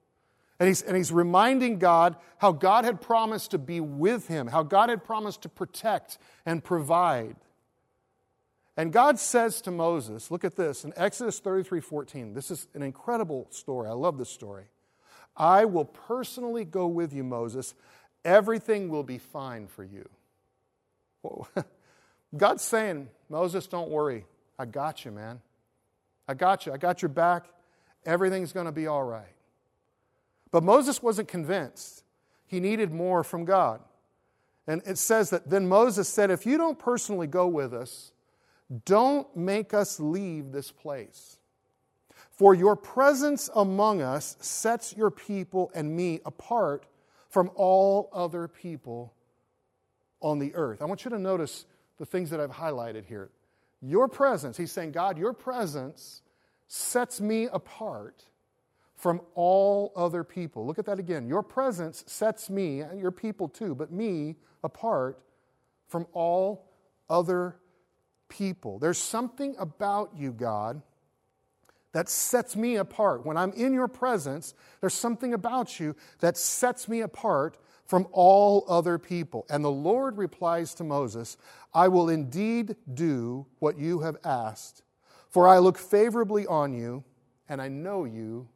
And 0.59 0.67
he's, 0.67 0.83
and 0.83 0.95
he's 0.95 1.11
reminding 1.11 1.79
God 1.79 2.15
how 2.37 2.51
God 2.51 2.85
had 2.85 3.01
promised 3.01 3.49
to 3.51 3.57
be 3.57 3.79
with 3.79 4.27
him, 4.27 4.45
how 4.45 4.61
God 4.61 4.89
had 4.89 5.03
promised 5.03 5.41
to 5.41 5.49
protect 5.49 6.19
and 6.45 6.63
provide. 6.63 7.37
And 8.77 8.93
God 8.93 9.17
says 9.17 9.61
to 9.61 9.71
Moses, 9.71 10.29
look 10.29 10.43
at 10.43 10.55
this 10.55 10.83
in 10.83 10.93
Exodus 10.95 11.39
33 11.39 11.79
14. 11.79 12.33
This 12.35 12.51
is 12.51 12.67
an 12.75 12.83
incredible 12.83 13.47
story. 13.49 13.89
I 13.89 13.93
love 13.93 14.19
this 14.19 14.29
story. 14.29 14.65
I 15.35 15.65
will 15.65 15.85
personally 15.85 16.65
go 16.65 16.87
with 16.87 17.13
you, 17.13 17.23
Moses. 17.23 17.73
Everything 18.25 18.89
will 18.89 19.03
be 19.03 19.17
fine 19.17 19.67
for 19.67 19.83
you. 19.83 20.07
God's 22.37 22.63
saying, 22.63 23.09
Moses, 23.29 23.67
don't 23.67 23.89
worry. 23.89 24.25
I 24.57 24.65
got 24.65 25.05
you, 25.05 25.11
man. 25.11 25.41
I 26.27 26.33
got 26.33 26.65
you. 26.65 26.73
I 26.73 26.77
got 26.77 27.01
your 27.01 27.09
back. 27.09 27.45
Everything's 28.05 28.53
going 28.53 28.65
to 28.65 28.71
be 28.71 28.87
all 28.87 29.03
right. 29.03 29.35
But 30.51 30.63
Moses 30.63 31.01
wasn't 31.01 31.27
convinced. 31.27 32.03
He 32.45 32.59
needed 32.59 32.91
more 32.91 33.23
from 33.23 33.45
God. 33.45 33.81
And 34.67 34.81
it 34.85 34.97
says 34.97 35.31
that 35.31 35.49
then 35.49 35.67
Moses 35.67 36.07
said, 36.07 36.29
If 36.29 36.45
you 36.45 36.57
don't 36.57 36.77
personally 36.77 37.27
go 37.27 37.47
with 37.47 37.73
us, 37.73 38.11
don't 38.85 39.35
make 39.35 39.73
us 39.73 39.99
leave 39.99 40.51
this 40.51 40.71
place. 40.71 41.38
For 42.39 42.55
your 42.55 42.77
presence 42.77 43.49
among 43.53 44.01
us 44.01 44.37
sets 44.39 44.95
your 44.95 45.11
people 45.11 45.73
and 45.75 45.93
me 45.93 46.21
apart 46.25 46.85
from 47.27 47.51
all 47.53 48.09
other 48.13 48.47
people 48.47 49.13
on 50.21 50.39
the 50.39 50.55
earth. 50.55 50.81
I 50.81 50.85
want 50.85 51.03
you 51.03 51.11
to 51.11 51.19
notice 51.19 51.65
the 51.97 52.05
things 52.05 52.29
that 52.29 52.39
I've 52.39 52.49
highlighted 52.49 53.05
here. 53.05 53.29
Your 53.81 54.07
presence, 54.07 54.55
he's 54.55 54.71
saying, 54.71 54.93
God, 54.93 55.17
your 55.17 55.33
presence 55.33 56.21
sets 56.69 57.19
me 57.19 57.49
apart 57.51 58.23
from 58.95 59.19
all 59.35 59.91
other 59.93 60.23
people. 60.23 60.65
Look 60.65 60.79
at 60.79 60.85
that 60.85 60.97
again. 60.97 61.27
Your 61.27 61.43
presence 61.43 62.05
sets 62.07 62.49
me, 62.49 62.79
and 62.79 63.01
your 63.01 63.11
people 63.11 63.49
too, 63.49 63.75
but 63.75 63.91
me 63.91 64.37
apart 64.63 65.19
from 65.89 66.07
all 66.13 66.69
other 67.09 67.57
people. 68.29 68.79
There's 68.79 68.97
something 68.97 69.57
about 69.59 70.11
you, 70.15 70.31
God, 70.31 70.81
that 71.91 72.09
sets 72.09 72.55
me 72.55 72.75
apart. 72.75 73.25
When 73.25 73.37
I'm 73.37 73.51
in 73.53 73.73
your 73.73 73.87
presence, 73.87 74.53
there's 74.81 74.93
something 74.93 75.33
about 75.33 75.79
you 75.79 75.95
that 76.19 76.37
sets 76.37 76.87
me 76.87 77.01
apart 77.01 77.57
from 77.85 78.07
all 78.11 78.65
other 78.67 78.99
people. 78.99 79.45
And 79.49 79.65
the 79.65 79.71
Lord 79.71 80.17
replies 80.17 80.75
to 80.75 80.83
Moses, 80.83 81.37
I 81.73 81.87
will 81.87 82.09
indeed 82.09 82.75
do 82.93 83.47
what 83.57 83.77
you 83.77 84.01
have 84.01 84.17
asked, 84.23 84.83
for 85.29 85.47
I 85.47 85.57
look 85.57 85.77
favorably 85.77 86.45
on 86.45 86.73
you, 86.73 87.03
and 87.47 87.59
I 87.61 87.67
know 87.67 88.05
you 88.05 88.47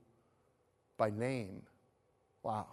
by 0.97 1.09
name. 1.09 1.63
Wow. 2.43 2.67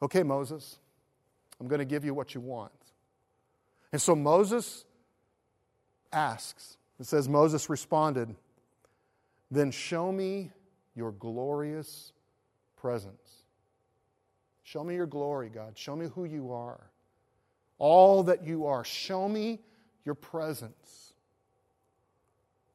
Okay, 0.00 0.22
Moses, 0.22 0.78
I'm 1.60 1.66
going 1.66 1.80
to 1.80 1.84
give 1.84 2.04
you 2.04 2.14
what 2.14 2.34
you 2.34 2.40
want. 2.40 2.72
And 3.92 4.00
so 4.00 4.14
Moses 4.14 4.84
asks, 6.12 6.76
it 7.00 7.06
says, 7.06 7.28
Moses 7.28 7.68
responded, 7.68 8.36
Then 9.56 9.70
show 9.70 10.12
me 10.12 10.50
your 10.94 11.12
glorious 11.12 12.12
presence. 12.76 13.44
Show 14.64 14.84
me 14.84 14.96
your 14.96 15.06
glory, 15.06 15.48
God. 15.48 15.78
Show 15.78 15.96
me 15.96 16.08
who 16.14 16.26
you 16.26 16.52
are. 16.52 16.90
All 17.78 18.24
that 18.24 18.44
you 18.44 18.66
are. 18.66 18.84
Show 18.84 19.26
me 19.26 19.60
your 20.04 20.14
presence. 20.14 21.14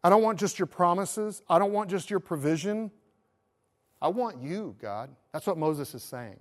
I 0.03 0.09
don't 0.09 0.23
want 0.23 0.39
just 0.39 0.57
your 0.57 0.65
promises. 0.65 1.43
I 1.47 1.59
don't 1.59 1.71
want 1.71 1.91
just 1.91 2.09
your 2.09 2.19
provision. 2.19 2.89
I 4.01 4.07
want 4.07 4.41
you, 4.41 4.75
God. 4.81 5.11
That's 5.33 5.45
what 5.45 5.59
Moses 5.59 5.93
is 5.93 6.01
saying. 6.01 6.39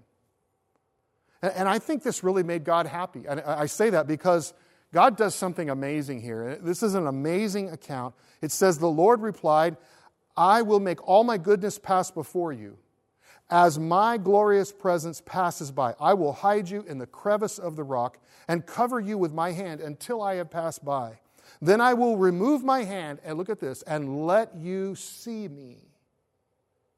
And 1.43 1.69
I 1.69 1.79
think 1.79 2.03
this 2.03 2.25
really 2.25 2.45
made 2.45 2.65
God 2.65 2.87
happy. 2.87 3.25
And 3.29 3.43
I 3.43 3.67
say 3.67 3.91
that 3.91 4.07
because 4.07 4.55
God 4.91 5.19
does 5.19 5.35
something 5.35 5.69
amazing 5.69 6.23
here. 6.23 6.59
This 6.63 6.83
is 6.83 6.95
an 6.95 7.07
amazing 7.07 7.69
account. 7.69 8.15
It 8.41 8.53
says, 8.53 8.79
The 8.79 8.89
Lord 8.89 9.21
replied, 9.21 9.77
I 10.41 10.63
will 10.63 10.81
make 10.81 11.07
all 11.07 11.23
my 11.23 11.37
goodness 11.37 11.79
pass 11.79 12.11
before 12.11 12.51
you. 12.51 12.79
As 13.51 13.79
my 13.79 14.17
glorious 14.17 14.73
presence 14.73 15.21
passes 15.21 15.71
by, 15.71 15.95
I 16.01 16.15
will 16.15 16.33
hide 16.33 16.71
you 16.71 16.83
in 16.89 16.97
the 16.97 17.07
crevice 17.07 17.59
of 17.59 17.77
the 17.77 17.85
rock 17.85 18.17
and 18.49 18.65
cover 18.65 18.99
you 18.99 19.19
with 19.19 19.35
my 19.35 19.53
hand 19.53 19.83
until 19.83 20.23
I 20.23 20.37
have 20.37 20.51
passed 20.51 20.83
by. 20.83 21.19
Then 21.61 21.83
I 21.83 21.93
will 21.93 22.17
remove 22.17 22.65
my 22.65 22.85
hand, 22.85 23.19
and 23.23 23.37
look 23.37 23.51
at 23.51 23.61
this, 23.61 23.83
and 23.83 24.27
let 24.27 24.57
you 24.57 24.95
see 24.95 25.47
me. 25.47 25.77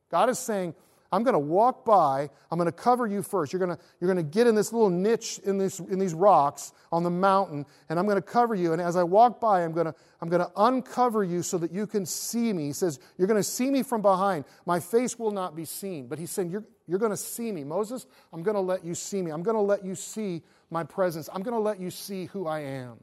God 0.09 0.29
is 0.29 0.39
saying, 0.39 0.77
I'm 1.13 1.25
going 1.25 1.35
to 1.35 1.39
walk 1.39 1.85
by. 1.85 2.31
I'm 2.51 2.59
going 2.59 2.67
to 2.67 2.73
cover 2.73 3.07
you 3.07 3.23
first. 3.23 3.53
You're 3.53 3.61
going 3.61 3.77
to, 3.77 3.83
you're 4.01 4.13
going 4.13 4.25
to 4.25 4.31
get 4.31 4.47
in 4.47 4.55
this 4.55 4.73
little 4.73 4.89
niche 4.89 5.39
in, 5.45 5.59
this, 5.59 5.79
in 5.79 5.99
these 5.99 6.15
rocks 6.15 6.73
on 6.91 7.03
the 7.03 7.11
mountain, 7.11 7.67
and 7.91 7.99
I'm 7.99 8.07
going 8.07 8.17
to 8.17 8.23
cover 8.23 8.55
you. 8.55 8.73
And 8.73 8.81
as 8.81 8.97
I 8.97 9.03
walk 9.03 9.39
by, 9.39 9.63
I'm 9.63 9.73
going, 9.73 9.87
to, 9.87 9.95
I'm 10.23 10.31
going 10.31 10.41
to 10.41 10.51
uncover 10.57 11.23
you 11.23 11.43
so 11.43 11.59
that 11.59 11.71
you 11.71 11.87
can 11.87 12.07
see 12.07 12.53
me. 12.55 12.67
He 12.67 12.73
says, 12.73 12.99
You're 13.19 13.29
going 13.29 13.39
to 13.39 13.45
see 13.45 13.71
me 13.71 13.83
from 13.83 14.01
behind. 14.01 14.47
My 14.65 14.81
face 14.81 15.19
will 15.19 15.33
not 15.33 15.55
be 15.55 15.67
seen. 15.67 16.07
But 16.07 16.19
he's 16.19 16.31
saying, 16.31 16.49
You're, 16.49 16.65
you're 16.89 16.99
going 16.99 17.11
to 17.11 17.17
see 17.17 17.53
me. 17.53 17.63
Moses, 17.63 18.07
I'm 18.33 18.43
going 18.43 18.55
to 18.55 18.61
let 18.61 18.83
you 18.83 18.95
see 18.95 19.21
me. 19.21 19.31
I'm 19.31 19.43
going 19.43 19.57
to 19.57 19.63
let 19.63 19.85
you 19.85 19.95
see 19.95 20.43
my 20.71 20.83
presence. 20.83 21.29
I'm 21.33 21.43
going 21.43 21.55
to 21.55 21.63
let 21.63 21.79
you 21.79 21.91
see 21.91 22.25
who 22.27 22.47
I 22.47 22.61
am. 22.61 22.99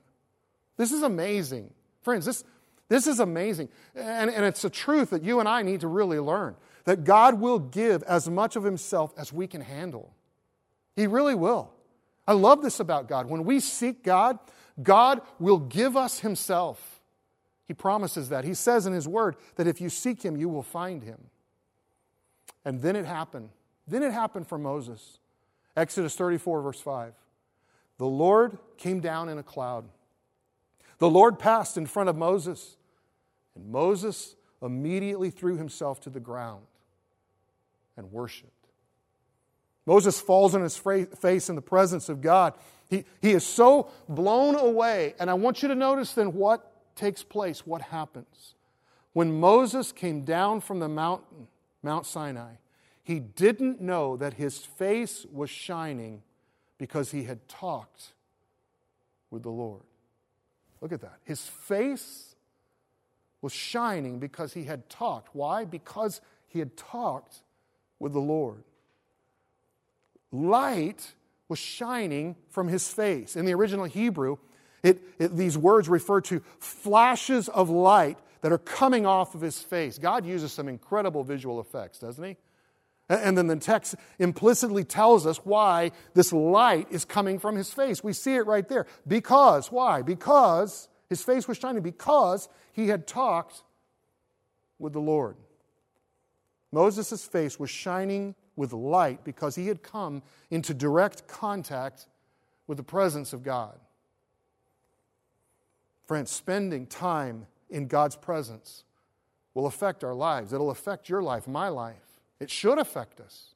This 0.78 0.92
is 0.92 1.04
amazing. 1.04 1.72
Friends, 2.01 2.25
this, 2.25 2.44
this 2.88 3.06
is 3.06 3.20
amazing. 3.20 3.70
And, 3.94 4.32
and 4.32 4.46
it's 4.46 4.63
a 4.63 4.70
truth 4.70 5.12
that 5.12 5.24
you 5.24 5.39
and 5.39 5.48
I 5.48 5.62
need 5.62 5.82
to 5.82 5.88
really 5.88 6.20
learn 6.20 6.56
that 6.89 7.03
God 7.03 7.39
will 7.39 7.60
give 7.60 8.01
as 8.01 8.27
much 8.27 8.55
of 8.55 8.63
Himself 8.63 9.13
as 9.15 9.31
we 9.31 9.46
can 9.46 9.62
handle. 9.62 10.12
He 10.96 11.05
really 11.05 11.36
will. 11.36 11.72
I 12.27 12.34
love 12.34 12.63
this 12.63 12.79
about 12.79 13.08
God. 13.08 13.27
When 13.27 13.46
we 13.46 13.60
seek 13.60 14.03
God, 14.03 14.39
God 14.81 15.22
will 15.38 15.60
give 15.60 15.96
us 15.96 16.22
Himself. 16.22 17.00
He 17.67 17.75
promises 17.75 18.29
that. 18.29 18.43
He 18.43 18.55
says 18.55 18.88
in 18.88 18.93
His 18.93 19.08
Word 19.08 19.36
that 19.55 19.67
if 19.67 19.79
you 19.79 19.88
seek 19.88 20.24
Him, 20.25 20.36
you 20.36 20.50
will 20.50 20.63
find 20.63 21.03
Him. 21.03 21.19
And 22.65 22.81
then 22.81 22.96
it 22.96 23.05
happened. 23.05 23.50
Then 23.88 24.01
it 24.01 24.12
happened 24.12 24.48
for 24.48 24.58
Moses. 24.58 25.19
Exodus 25.77 26.15
34, 26.15 26.63
verse 26.63 26.81
5. 26.81 27.13
The 28.00 28.08
Lord 28.08 28.58
came 28.77 29.00
down 29.00 29.29
in 29.29 29.38
a 29.38 29.43
cloud. 29.43 29.86
The 30.98 31.08
Lord 31.08 31.38
passed 31.38 31.77
in 31.77 31.86
front 31.86 32.10
of 32.10 32.15
Moses, 32.15 32.77
and 33.53 33.72
Moses 33.72 34.36
immediately 34.60 35.29
threw 35.29 35.55
himself 35.55 36.01
to 36.01 36.10
the 36.10 36.19
ground 36.19 36.63
and 38.00 38.12
worshiped. 38.12 38.53
Moses 39.86 40.20
falls 40.20 40.56
on 40.56 40.62
his 40.62 40.77
face 40.77 41.50
in 41.50 41.56
the 41.56 41.62
presence 41.62 42.10
of 42.10 42.22
God. 42.22 42.53
He, 42.89 43.06
he 43.22 43.32
is 43.32 43.46
so 43.46 43.91
blown 44.08 44.56
away. 44.56 45.13
And 45.20 45.29
I 45.29 45.36
want 45.36 45.62
you 45.62 45.68
to 45.68 45.75
notice 45.75 46.13
then 46.13 46.34
what 46.34 46.96
takes 46.96 47.24
place, 47.24 47.68
what 47.68 47.82
happens. 47.82 48.56
When 49.13 49.39
Moses 49.39 49.91
came 49.91 50.24
down 50.24 50.62
from 50.62 50.79
the 50.79 50.88
mountain, 50.88 51.48
Mount 51.84 52.06
Sinai, 52.06 52.53
he 53.03 53.20
didn't 53.20 53.82
know 53.82 54.15
that 54.18 54.36
his 54.36 54.60
face 54.60 55.25
was 55.32 55.50
shining 55.50 56.22
because 56.77 57.12
he 57.12 57.24
had 57.24 57.48
talked 57.48 58.13
with 59.32 59.44
the 59.44 59.50
Lord. 59.50 59.82
Look 60.82 60.94
at 60.94 61.01
that. 61.01 61.18
His 61.25 61.41
face 61.41 62.36
was 63.41 63.53
shining 63.53 64.20
because 64.20 64.53
he 64.53 64.65
had 64.65 64.89
talked. 64.89 65.34
Why? 65.34 65.65
Because 65.65 66.22
he 66.48 66.60
had 66.60 66.77
talked 66.77 67.41
with 68.00 68.13
the 68.13 68.20
Lord. 68.20 68.63
Light 70.32 71.13
was 71.48 71.60
shining 71.60 72.36
from 72.50 72.68
his 72.68 72.88
face. 72.88 73.36
In 73.36 73.46
the 73.46 73.53
original 73.53 73.86
Hebrew, 73.86 74.38
it, 74.84 75.01
it, 75.18 75.36
these 75.36 75.58
words 75.58 75.89
refer 75.89 76.22
to 76.22 76.41
flashes 76.60 77.50
of 77.50 77.70
light 77.70 78.18
that 78.41 78.51
are 78.51 78.58
coming 78.58 79.06
off 79.06 79.36
of 79.36 79.41
his 79.41 79.62
face. 79.62 79.98
God 79.98 80.25
uses 80.25 80.53
some 80.53 80.68
incredible 80.70 81.24
visual 81.24 81.59
effects, 81.59 82.00
doesn't 82.00 82.24
he? 82.24 82.38
And 83.09 83.35
then 83.35 83.48
the 83.48 83.55
text 83.55 83.96
implicitly 84.20 84.83
tells 84.83 85.25
us 85.25 85.38
why 85.38 85.92
this 86.14 86.31
light 86.31 86.88
is 86.92 87.05
coming 87.05 87.40
from 87.40 87.55
his 87.55 87.74
face. 87.74 88.03
We 88.03 88.14
see 88.14 88.35
it 88.35 88.46
right 88.46 88.68
there. 88.70 88.85
Because, 89.07 89.72
why? 89.72 90.03
Because 90.03 90.88
his 91.09 91.24
face 91.24 91.48
was 91.48 91.57
shining, 91.57 91.81
because 91.81 92.48
he 92.72 92.88
had 92.88 93.07
talked 93.07 93.64
with 94.77 94.94
the 94.94 95.01
Lord. 95.01 95.38
Moses' 96.72 97.25
face 97.25 97.60
was 97.60 97.70
shining 97.70 98.36
with 98.55 98.74
light 98.74 99.24
because 99.24 99.55
he 99.55 99.68
had 99.68 99.82
come 99.82 100.22
into 100.51 100.74
direct 100.74 101.27
contact 101.27 102.05
with 102.68 102.77
the 102.77 102.84
presence 102.84 103.34
of 103.34 103.44
God. 103.44 103.79
Friends, 106.05 106.29
spending 106.32 106.86
time 106.86 107.48
in 107.70 107.88
God's 107.88 108.16
presence 108.16 108.84
will 109.53 109.66
affect 109.66 110.03
our 110.03 110.14
lives. 110.14 110.53
It'll 110.53 110.72
affect 110.72 111.10
your 111.10 111.22
life, 111.22 111.48
my 111.48 111.70
life. 111.70 112.22
It 112.40 112.50
should 112.50 112.77
affect 112.77 113.20
us. 113.20 113.55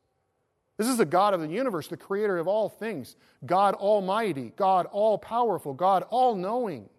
This 0.77 0.87
is 0.87 0.97
the 0.97 1.05
God 1.05 1.33
of 1.33 1.41
the 1.41 1.47
universe, 1.47 1.87
the 1.87 1.97
creator 1.97 2.37
of 2.37 2.47
all 2.47 2.67
things, 2.67 3.15
God 3.45 3.75
Almighty, 3.75 4.53
God 4.55 4.87
all 4.87 5.17
powerful, 5.17 5.73
God 5.73 6.03
all 6.09 6.35
knowing. 6.35 6.89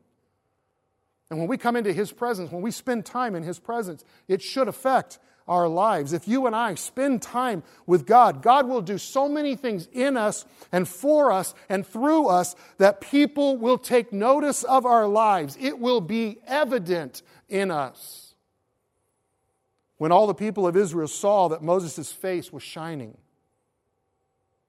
And 1.30 1.38
when 1.38 1.48
we 1.48 1.56
come 1.56 1.74
into 1.74 1.92
His 1.92 2.12
presence, 2.12 2.52
when 2.52 2.62
we 2.62 2.70
spend 2.70 3.04
time 3.04 3.34
in 3.34 3.42
His 3.42 3.58
presence, 3.58 4.04
it 4.28 4.42
should 4.42 4.68
affect 4.68 5.18
our 5.46 5.68
lives. 5.68 6.12
If 6.12 6.26
you 6.26 6.46
and 6.46 6.56
I 6.56 6.74
spend 6.74 7.22
time 7.22 7.62
with 7.86 8.06
God, 8.06 8.42
God 8.42 8.66
will 8.66 8.80
do 8.80 8.98
so 8.98 9.28
many 9.28 9.56
things 9.56 9.88
in 9.92 10.16
us 10.16 10.46
and 10.72 10.88
for 10.88 11.30
us 11.30 11.54
and 11.68 11.86
through 11.86 12.28
us 12.28 12.56
that 12.78 13.00
people 13.00 13.56
will 13.56 13.78
take 13.78 14.12
notice 14.12 14.62
of 14.64 14.86
our 14.86 15.06
lives. 15.06 15.56
It 15.60 15.78
will 15.78 16.00
be 16.00 16.38
evident 16.46 17.22
in 17.48 17.70
us. 17.70 18.34
When 19.98 20.12
all 20.12 20.26
the 20.26 20.34
people 20.34 20.66
of 20.66 20.76
Israel 20.76 21.08
saw 21.08 21.48
that 21.48 21.62
Moses' 21.62 22.10
face 22.10 22.52
was 22.52 22.62
shining, 22.62 23.16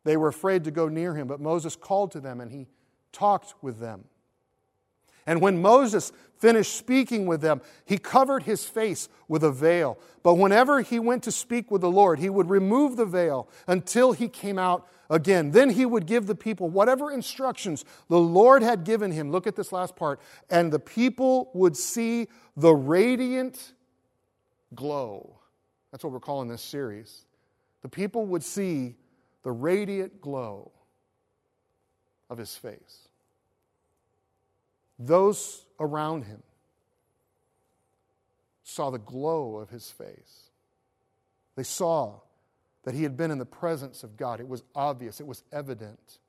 they 0.04 0.18
were 0.18 0.28
afraid 0.28 0.66
to 0.66 0.72
go 0.72 0.88
near 0.88 1.16
him, 1.16 1.28
but 1.28 1.40
Moses 1.40 1.76
called 1.76 2.12
to 2.12 2.20
them 2.20 2.40
and 2.40 2.52
he 2.52 2.68
talked 3.12 3.56
with 3.62 3.80
them. 3.80 4.06
And 5.28 5.42
when 5.42 5.62
Moses 5.62 6.12
finished 6.38 6.76
speaking 6.76 7.26
with 7.26 7.42
them, 7.42 7.62
he 7.86 7.98
covered 7.98 8.44
his 8.44 8.66
face 8.66 9.10
with 9.28 9.44
a 9.44 9.52
veil. 9.52 9.98
But 10.22 10.36
whenever 10.36 10.82
he 10.82 11.00
went 11.00 11.24
to 11.24 11.32
speak 11.32 11.72
with 11.72 11.82
the 11.82 11.90
Lord, 11.90 12.20
he 12.20 12.30
would 12.30 12.50
remove 12.50 12.96
the 12.96 13.06
veil 13.06 13.50
until 13.68 14.12
he 14.12 14.28
came 14.28 14.60
out 14.60 14.88
again. 15.10 15.52
Then 15.52 15.72
he 15.72 15.86
would 15.86 16.06
give 16.06 16.28
the 16.28 16.36
people 16.36 16.70
whatever 16.70 17.12
instructions 17.12 17.86
the 18.08 18.20
Lord 18.20 18.62
had 18.62 18.84
given 18.84 19.12
him. 19.12 19.32
Look 19.32 19.48
at 19.48 19.56
this 19.56 19.72
last 19.72 19.96
part. 19.96 20.20
And 20.50 20.72
the 20.72 20.80
people 20.80 21.50
would 21.54 21.76
see 21.76 22.28
the 22.56 22.74
radiant 22.74 23.74
glow. 24.76 25.40
That's 25.92 26.04
what 26.04 26.14
we're 26.14 26.20
calling 26.20 26.50
this 26.50 26.62
series. 26.62 27.26
The 27.82 27.90
people 27.90 28.26
would 28.28 28.44
see 28.44 28.96
the 29.44 29.52
radiant 29.52 30.22
glow 30.22 30.72
of 32.30 32.38
his 32.38 32.56
face 32.56 33.05
those 34.98 35.66
around 35.80 36.24
him 36.24 36.42
saw 38.64 38.90
the 38.90 39.00
glow 39.00 39.58
of 39.58 39.70
his 39.70 39.92
face. 39.92 40.50
They 41.56 41.64
saw 41.64 42.20
that 42.84 42.94
he 42.94 43.04
had 43.04 43.18
been 43.18 43.32
in 43.32 43.38
the 43.38 43.46
presence 43.46 44.04
of 44.04 44.18
God. 44.18 44.40
It 44.40 44.48
was 44.48 44.64
obvious, 44.74 45.20
it 45.20 45.28
was 45.28 45.44
evident 45.52 46.20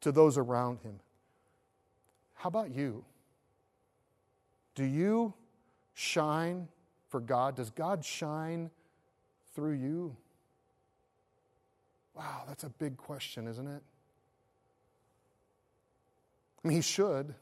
to 0.00 0.12
those 0.12 0.38
around 0.38 0.80
him. 0.80 1.00
How 2.34 2.48
about 2.48 2.70
you? 2.70 3.04
Do 4.74 4.84
you 4.84 5.34
shine 5.94 6.68
for 7.08 7.20
God? 7.20 7.56
Does 7.56 7.70
God 7.70 8.04
shine 8.04 8.70
through 9.54 9.72
you? 9.72 10.16
Wow, 12.14 12.44
that's 12.46 12.64
a 12.64 12.70
big 12.70 12.96
question, 12.96 13.48
isn't 13.48 13.66
it? 13.66 13.82
I 16.64 16.68
mean, 16.68 16.76
he 16.76 16.82
should. 16.82 17.34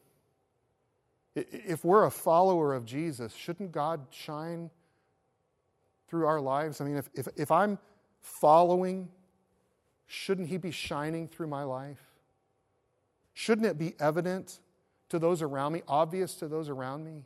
If 1.35 1.85
we're 1.85 2.05
a 2.05 2.11
follower 2.11 2.75
of 2.75 2.85
Jesus, 2.85 3.35
shouldn't 3.35 3.73
God 3.73 4.07
shine 4.11 4.71
through 6.09 6.27
our 6.27 6.41
lives? 6.41 6.81
I 6.81 6.85
mean, 6.85 6.97
if, 6.97 7.09
if, 7.15 7.29
if 7.37 7.51
I'm 7.51 7.79
following, 8.21 9.09
shouldn't 10.07 10.49
He 10.49 10.59
be 10.59 10.71
shining 10.71 11.27
through 11.27 11.49
my 11.49 11.65
life? 11.65 12.01
Shouldn't 13.33 13.67
it 13.67 13.79
be 13.79 13.95
evident 13.99 14.61
to 15.09 15.19
those 15.19 15.43
around 15.43 15.73
me, 15.73 15.83
obvious 15.89 16.35
to 16.37 16.49
those 16.49 16.69
around 16.69 17.05
me, 17.05 17.25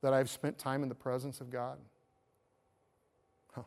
that 0.00 0.14
I've 0.14 0.30
spent 0.30 0.56
time 0.58 0.82
in 0.82 0.88
the 0.88 0.94
presence 0.94 1.42
of 1.42 1.50
God? 1.50 1.78
Huh. 3.54 3.62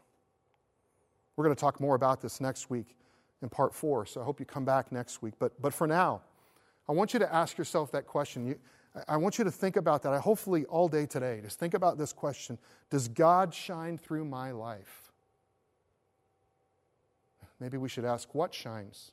We're 1.35 1.43
going 1.43 1.55
to 1.55 1.59
talk 1.59 1.79
more 1.79 1.95
about 1.95 2.21
this 2.21 2.41
next 2.41 2.71
week 2.71 2.95
in 3.43 3.49
part 3.49 3.73
four, 3.73 4.07
so 4.07 4.19
I 4.19 4.23
hope 4.23 4.39
you 4.39 4.47
come 4.47 4.65
back 4.65 4.91
next 4.91 5.21
week. 5.21 5.35
But, 5.37 5.61
but 5.61 5.75
for 5.75 5.85
now, 5.85 6.21
I 6.89 6.91
want 6.93 7.13
you 7.13 7.19
to 7.19 7.33
ask 7.33 7.57
yourself 7.57 7.91
that 7.91 8.07
question. 8.07 8.47
You, 8.47 8.55
I 9.07 9.17
want 9.17 9.37
you 9.37 9.43
to 9.43 9.51
think 9.51 9.75
about 9.75 10.03
that. 10.03 10.13
I 10.13 10.19
hopefully 10.19 10.65
all 10.65 10.87
day 10.87 11.05
today. 11.05 11.39
Just 11.43 11.59
think 11.59 11.73
about 11.73 11.97
this 11.97 12.13
question 12.13 12.57
Does 12.89 13.07
God 13.07 13.53
shine 13.53 13.97
through 13.97 14.25
my 14.25 14.51
life? 14.51 15.11
Maybe 17.59 17.77
we 17.77 17.89
should 17.89 18.05
ask 18.05 18.33
what 18.35 18.53
shines 18.53 19.11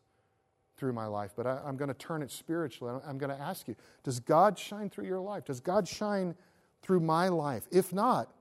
through 0.77 0.93
my 0.93 1.07
life, 1.07 1.33
but 1.37 1.47
I, 1.47 1.61
am 1.67 1.77
going 1.77 1.89
to 1.89 1.95
turn 1.95 2.21
it 2.23 2.31
spiritually. 2.31 3.01
I'm 3.07 3.19
going 3.19 3.35
to 3.35 3.41
ask 3.41 3.69
you 3.69 3.77
Does 4.03 4.21
God 4.21 4.59
shine 4.59 4.91
through 4.91 5.07
your 5.07 5.21
life? 5.21 5.45
Does 5.45 5.61
God 5.61 5.87
shine 5.87 6.35
through 6.83 7.01
my 7.01 7.29
life? 7.29 7.67
If 7.71 7.93
not, 7.93 8.33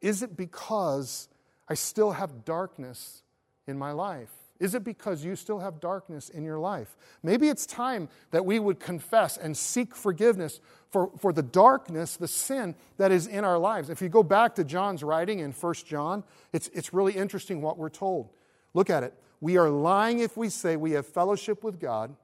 is 0.00 0.22
it 0.22 0.36
because 0.36 1.28
I 1.68 1.74
still 1.74 2.12
have 2.12 2.44
darkness 2.44 3.22
in 3.66 3.78
my 3.78 3.92
life? 3.92 4.32
Is 4.64 4.74
it 4.74 4.82
because 4.82 5.22
you 5.22 5.36
still 5.36 5.58
have 5.58 5.78
darkness 5.78 6.30
in 6.30 6.42
your 6.42 6.58
life? 6.58 6.96
Maybe 7.22 7.50
it's 7.50 7.66
time 7.66 8.08
that 8.30 8.46
we 8.46 8.58
would 8.58 8.80
confess 8.80 9.36
and 9.36 9.54
seek 9.54 9.94
forgiveness 9.94 10.58
for, 10.88 11.10
for 11.18 11.34
the 11.34 11.42
darkness, 11.42 12.16
the 12.16 12.26
sin 12.26 12.74
that 12.96 13.12
is 13.12 13.26
in 13.26 13.44
our 13.44 13.58
lives. 13.58 13.90
If 13.90 14.00
you 14.00 14.08
go 14.08 14.22
back 14.22 14.54
to 14.54 14.64
John's 14.64 15.02
writing 15.02 15.40
in 15.40 15.52
1 15.52 15.74
John, 15.84 16.24
it's, 16.54 16.68
it's 16.68 16.94
really 16.94 17.12
interesting 17.12 17.60
what 17.60 17.76
we're 17.76 17.90
told. 17.90 18.30
Look 18.72 18.88
at 18.88 19.02
it. 19.02 19.12
We 19.38 19.58
are 19.58 19.68
lying 19.68 20.20
if 20.20 20.34
we 20.34 20.48
say 20.48 20.76
we 20.76 20.92
have 20.92 21.06
fellowship 21.06 21.62
with 21.62 21.78
God, 21.78 22.16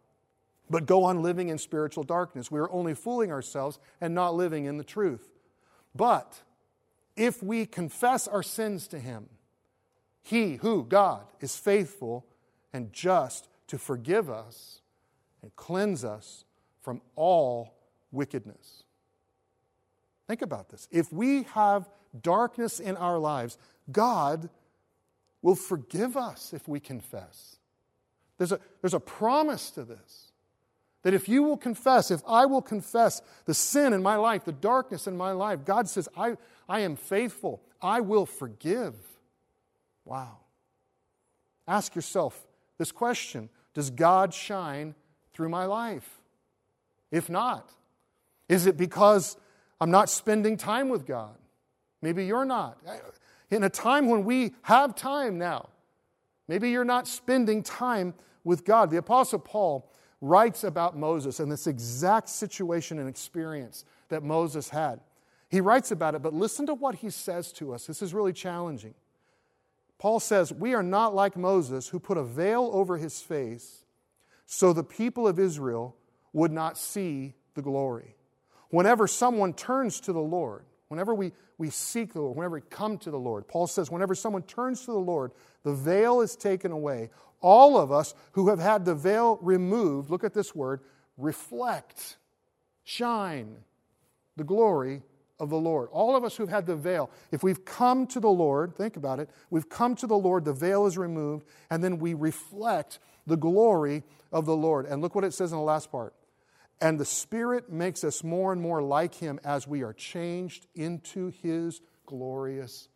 but 0.70 0.86
go 0.86 1.04
on 1.04 1.20
living 1.20 1.50
in 1.50 1.58
spiritual 1.58 2.04
darkness. 2.04 2.50
We 2.50 2.60
are 2.60 2.72
only 2.72 2.94
fooling 2.94 3.30
ourselves 3.30 3.78
and 4.00 4.14
not 4.14 4.34
living 4.34 4.64
in 4.64 4.78
the 4.78 4.84
truth. 4.84 5.30
But 5.94 6.40
if 7.18 7.42
we 7.42 7.66
confess 7.66 8.26
our 8.26 8.42
sins 8.42 8.88
to 8.88 8.98
Him, 8.98 9.28
He, 10.22 10.54
who, 10.56 10.84
God, 10.84 11.26
is 11.42 11.54
faithful 11.54 12.24
and 12.72 12.92
just 12.92 13.48
to 13.68 13.78
forgive 13.78 14.30
us 14.30 14.80
and 15.42 15.54
cleanse 15.56 16.04
us 16.04 16.44
from 16.82 17.00
all 17.16 17.74
wickedness. 18.10 18.84
Think 20.26 20.42
about 20.42 20.68
this. 20.68 20.88
If 20.90 21.12
we 21.12 21.44
have 21.54 21.88
darkness 22.22 22.80
in 22.80 22.96
our 22.96 23.18
lives, 23.18 23.58
God 23.90 24.48
will 25.42 25.56
forgive 25.56 26.16
us 26.16 26.52
if 26.52 26.68
we 26.68 26.80
confess. 26.80 27.56
There's 28.38 28.52
a, 28.52 28.60
there's 28.80 28.94
a 28.94 29.00
promise 29.00 29.70
to 29.72 29.84
this. 29.84 30.32
That 31.02 31.14
if 31.14 31.28
you 31.28 31.42
will 31.42 31.56
confess, 31.56 32.10
if 32.10 32.20
I 32.28 32.44
will 32.44 32.60
confess 32.60 33.22
the 33.46 33.54
sin 33.54 33.92
in 33.92 34.02
my 34.02 34.16
life, 34.16 34.44
the 34.44 34.52
darkness 34.52 35.06
in 35.06 35.16
my 35.16 35.32
life, 35.32 35.64
God 35.64 35.88
says, 35.88 36.08
I, 36.16 36.36
I 36.68 36.80
am 36.80 36.94
faithful. 36.94 37.62
I 37.80 38.00
will 38.00 38.26
forgive. 38.26 38.94
Wow. 40.04 40.38
Ask 41.66 41.94
yourself 41.94 42.46
this 42.80 42.92
question 42.92 43.50
Does 43.74 43.90
God 43.90 44.32
shine 44.32 44.94
through 45.34 45.50
my 45.50 45.66
life? 45.66 46.22
If 47.12 47.28
not, 47.28 47.70
is 48.48 48.66
it 48.66 48.78
because 48.78 49.36
I'm 49.80 49.90
not 49.90 50.08
spending 50.08 50.56
time 50.56 50.88
with 50.88 51.06
God? 51.06 51.36
Maybe 52.00 52.24
you're 52.24 52.46
not. 52.46 52.78
In 53.50 53.64
a 53.64 53.68
time 53.68 54.08
when 54.08 54.24
we 54.24 54.54
have 54.62 54.94
time 54.94 55.36
now, 55.36 55.68
maybe 56.48 56.70
you're 56.70 56.84
not 56.84 57.06
spending 57.06 57.62
time 57.62 58.14
with 58.44 58.64
God. 58.64 58.90
The 58.90 58.96
Apostle 58.96 59.40
Paul 59.40 59.92
writes 60.22 60.64
about 60.64 60.96
Moses 60.96 61.38
and 61.38 61.52
this 61.52 61.66
exact 61.66 62.30
situation 62.30 62.98
and 62.98 63.10
experience 63.10 63.84
that 64.08 64.22
Moses 64.22 64.70
had. 64.70 65.00
He 65.50 65.60
writes 65.60 65.90
about 65.90 66.14
it, 66.14 66.22
but 66.22 66.32
listen 66.32 66.64
to 66.64 66.74
what 66.74 66.94
he 66.94 67.10
says 67.10 67.52
to 67.54 67.74
us. 67.74 67.86
This 67.86 68.00
is 68.00 68.14
really 68.14 68.32
challenging. 68.32 68.94
Paul 70.00 70.18
says, 70.18 70.50
We 70.50 70.74
are 70.74 70.82
not 70.82 71.14
like 71.14 71.36
Moses, 71.36 71.88
who 71.88 72.00
put 72.00 72.16
a 72.16 72.24
veil 72.24 72.70
over 72.72 72.96
his 72.96 73.20
face 73.20 73.84
so 74.46 74.72
the 74.72 74.82
people 74.82 75.28
of 75.28 75.38
Israel 75.38 75.94
would 76.32 76.50
not 76.50 76.78
see 76.78 77.34
the 77.54 77.60
glory. 77.62 78.16
Whenever 78.70 79.06
someone 79.06 79.52
turns 79.52 80.00
to 80.00 80.12
the 80.14 80.20
Lord, 80.20 80.64
whenever 80.88 81.14
we, 81.14 81.32
we 81.58 81.68
seek 81.68 82.14
the 82.14 82.22
Lord, 82.22 82.36
whenever 82.36 82.54
we 82.54 82.62
come 82.70 82.96
to 82.98 83.10
the 83.10 83.18
Lord, 83.18 83.46
Paul 83.46 83.66
says, 83.66 83.90
whenever 83.90 84.14
someone 84.14 84.42
turns 84.42 84.80
to 84.86 84.92
the 84.92 84.98
Lord, 84.98 85.32
the 85.64 85.74
veil 85.74 86.22
is 86.22 86.34
taken 86.34 86.72
away 86.72 87.10
all 87.42 87.76
of 87.78 87.92
us 87.92 88.14
who 88.32 88.48
have 88.48 88.58
had 88.58 88.84
the 88.84 88.94
veil 88.94 89.38
removed, 89.42 90.08
look 90.08 90.24
at 90.24 90.34
this 90.34 90.54
word, 90.54 90.80
reflect, 91.18 92.16
shine 92.84 93.56
the 94.36 94.44
glory 94.44 95.02
of 95.40 95.50
the 95.50 95.58
Lord. 95.58 95.88
All 95.90 96.14
of 96.14 96.22
us 96.22 96.36
who've 96.36 96.48
had 96.48 96.66
the 96.66 96.76
veil, 96.76 97.10
if 97.32 97.42
we've 97.42 97.64
come 97.64 98.06
to 98.08 98.20
the 98.20 98.30
Lord, 98.30 98.76
think 98.76 98.96
about 98.96 99.18
it, 99.18 99.30
we've 99.48 99.68
come 99.68 99.96
to 99.96 100.06
the 100.06 100.16
Lord, 100.16 100.44
the 100.44 100.52
veil 100.52 100.86
is 100.86 100.96
removed, 100.96 101.46
and 101.70 101.82
then 101.82 101.98
we 101.98 102.14
reflect 102.14 103.00
the 103.26 103.36
glory 103.36 104.04
of 104.30 104.44
the 104.44 104.56
Lord. 104.56 104.86
And 104.86 105.00
look 105.02 105.14
what 105.14 105.24
it 105.24 105.34
says 105.34 105.50
in 105.50 105.58
the 105.58 105.64
last 105.64 105.90
part. 105.90 106.14
And 106.80 107.00
the 107.00 107.04
Spirit 107.04 107.70
makes 107.70 108.04
us 108.04 108.22
more 108.22 108.52
and 108.52 108.60
more 108.60 108.82
like 108.82 109.14
Him 109.14 109.40
as 109.44 109.66
we 109.66 109.82
are 109.82 109.92
changed 109.92 110.66
into 110.74 111.32
His 111.42 111.80
glorious 112.06 112.88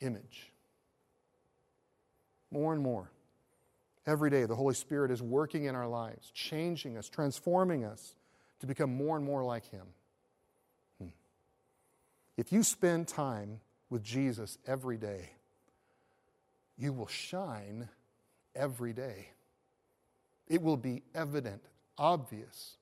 image. 0.00 0.52
More 2.50 2.72
and 2.72 2.82
more. 2.82 3.10
Every 4.06 4.30
day, 4.30 4.44
the 4.44 4.56
Holy 4.56 4.74
Spirit 4.74 5.10
is 5.10 5.22
working 5.22 5.64
in 5.64 5.74
our 5.74 5.86
lives, 5.86 6.30
changing 6.32 6.96
us, 6.98 7.08
transforming 7.08 7.84
us 7.84 8.14
to 8.60 8.66
become 8.66 8.94
more 8.94 9.16
and 9.16 9.24
more 9.24 9.44
like 9.44 9.70
Him. 9.70 9.86
If 12.40 12.52
you 12.52 12.62
spend 12.62 13.06
time 13.06 13.60
with 13.90 14.02
Jesus 14.02 14.56
every 14.66 14.96
day, 14.96 15.28
you 16.78 16.90
will 16.94 17.06
shine 17.06 17.86
every 18.56 18.94
day. 18.94 19.28
It 20.48 20.62
will 20.62 20.78
be 20.78 21.02
evident, 21.14 21.60
obvious 21.98 22.78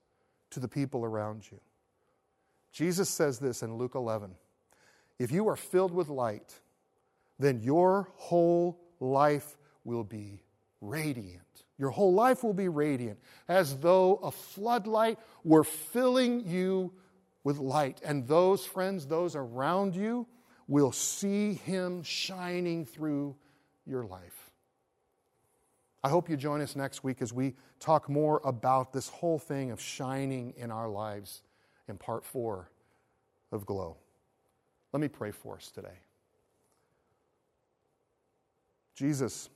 to 0.51 0.61
the 0.61 0.68
people 0.68 1.05
around 1.05 1.51
you. 1.51 1.59
Jesus 2.71 3.09
says 3.09 3.40
this 3.40 3.64
in 3.64 3.77
Luke 3.77 3.97
11 3.97 4.31
If 5.18 5.33
you 5.33 5.49
are 5.49 5.57
filled 5.57 5.92
with 5.92 6.09
light, 6.09 6.55
then 7.40 7.59
your 7.61 8.12
whole 8.14 8.79
life 9.01 9.57
will 9.83 10.05
be 10.05 10.40
radiant. 10.81 11.64
Your 11.79 11.90
whole 11.90 12.14
life 12.14 12.44
will 12.44 12.55
be 12.55 12.68
radiant, 12.68 13.18
as 13.49 13.77
though 13.79 14.21
a 14.23 14.31
floodlight 14.31 15.18
were 15.42 15.64
filling 15.64 16.47
you 16.49 16.92
with 17.44 17.59
light. 17.59 18.01
And 18.05 18.27
those 18.27 18.64
friends, 18.64 19.07
those 19.07 19.37
around 19.37 19.94
you, 19.94 20.27
will 20.66 20.92
see 20.92 21.55
Him 21.55 22.03
shining 22.03 22.85
through 22.85 23.37
your 23.87 24.05
life. 24.05 24.51
I 26.05 26.11
hope 26.11 26.29
you 26.29 26.37
join 26.37 26.61
us 26.61 26.77
next 26.77 27.03
week 27.03 27.20
as 27.22 27.33
we 27.33 27.55
talk 27.81 28.09
more 28.09 28.40
about 28.44 28.92
this 28.92 29.09
whole 29.09 29.38
thing 29.38 29.70
of 29.70 29.81
shining 29.81 30.55
in 30.57 30.70
our 30.70 30.88
lives 30.88 31.42
in 31.88 31.96
part 31.96 32.24
four 32.24 32.70
of 33.51 33.66
Glow. 33.66 33.96
Let 34.92 35.01
me 35.01 35.09
pray 35.09 35.31
for 35.33 35.57
us 35.57 35.70
today. 35.70 36.01
Jesus, 38.94 39.48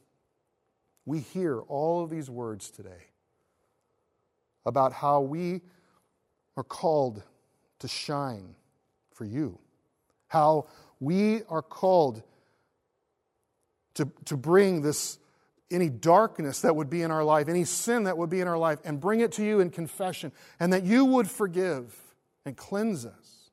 we 1.04 1.20
hear 1.20 1.60
all 1.60 2.02
of 2.02 2.10
these 2.10 2.30
words 2.30 2.70
today 2.70 3.08
about 4.64 4.92
how 4.92 5.20
we 5.20 5.60
are 6.56 6.62
called 6.64 7.22
to 7.82 7.88
shine 7.88 8.54
for 9.12 9.24
you, 9.24 9.58
how 10.28 10.66
we 10.98 11.42
are 11.48 11.62
called 11.62 12.22
to, 13.94 14.08
to 14.24 14.36
bring 14.36 14.82
this 14.82 15.18
any 15.70 15.88
darkness 15.88 16.62
that 16.62 16.74
would 16.74 16.90
be 16.90 17.02
in 17.02 17.10
our 17.10 17.24
life, 17.24 17.48
any 17.48 17.64
sin 17.64 18.04
that 18.04 18.16
would 18.16 18.30
be 18.30 18.40
in 18.40 18.48
our 18.48 18.58
life, 18.58 18.78
and 18.84 19.00
bring 19.00 19.20
it 19.20 19.32
to 19.32 19.44
you 19.44 19.60
in 19.60 19.70
confession, 19.70 20.32
and 20.60 20.72
that 20.72 20.84
you 20.84 21.04
would 21.04 21.30
forgive 21.30 21.96
and 22.44 22.56
cleanse 22.56 23.06
us. 23.06 23.50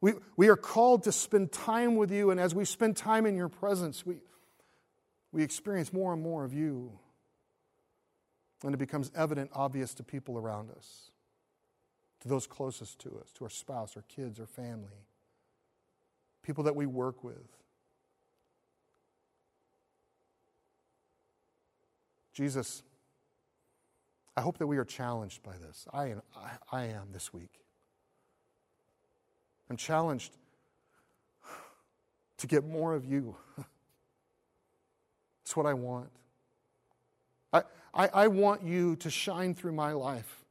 We, 0.00 0.12
we 0.36 0.48
are 0.48 0.56
called 0.56 1.04
to 1.04 1.12
spend 1.12 1.52
time 1.52 1.96
with 1.96 2.10
you, 2.10 2.30
and 2.30 2.40
as 2.40 2.54
we 2.54 2.64
spend 2.64 2.96
time 2.96 3.26
in 3.26 3.36
your 3.36 3.48
presence, 3.48 4.06
we, 4.06 4.16
we 5.32 5.42
experience 5.42 5.92
more 5.92 6.12
and 6.12 6.22
more 6.22 6.44
of 6.44 6.54
you. 6.54 6.98
And 8.62 8.74
it 8.74 8.78
becomes 8.78 9.10
evident, 9.14 9.50
obvious 9.54 9.94
to 9.94 10.02
people 10.02 10.38
around 10.38 10.70
us, 10.70 11.10
to 12.20 12.28
those 12.28 12.46
closest 12.46 12.98
to 13.00 13.18
us, 13.20 13.32
to 13.32 13.44
our 13.44 13.50
spouse, 13.50 13.96
our 13.96 14.04
kids, 14.08 14.38
our 14.38 14.46
family, 14.46 15.06
people 16.42 16.64
that 16.64 16.76
we 16.76 16.86
work 16.86 17.24
with. 17.24 17.48
Jesus, 22.32 22.82
I 24.36 24.42
hope 24.42 24.58
that 24.58 24.66
we 24.66 24.78
are 24.78 24.84
challenged 24.84 25.42
by 25.42 25.56
this. 25.58 25.86
I 25.92 26.06
am, 26.06 26.22
I, 26.36 26.50
I 26.72 26.84
am 26.84 27.08
this 27.12 27.32
week. 27.32 27.60
I'm 29.68 29.76
challenged 29.76 30.36
to 32.38 32.46
get 32.46 32.64
more 32.66 32.94
of 32.94 33.04
you. 33.04 33.36
That's 35.44 35.56
what 35.56 35.66
I 35.66 35.74
want. 35.74 36.10
I, 37.52 37.62
I, 37.92 38.08
I 38.08 38.28
want 38.28 38.62
you 38.62 38.96
to 38.96 39.10
shine 39.10 39.54
through 39.54 39.72
my 39.72 39.92
life 39.92 40.44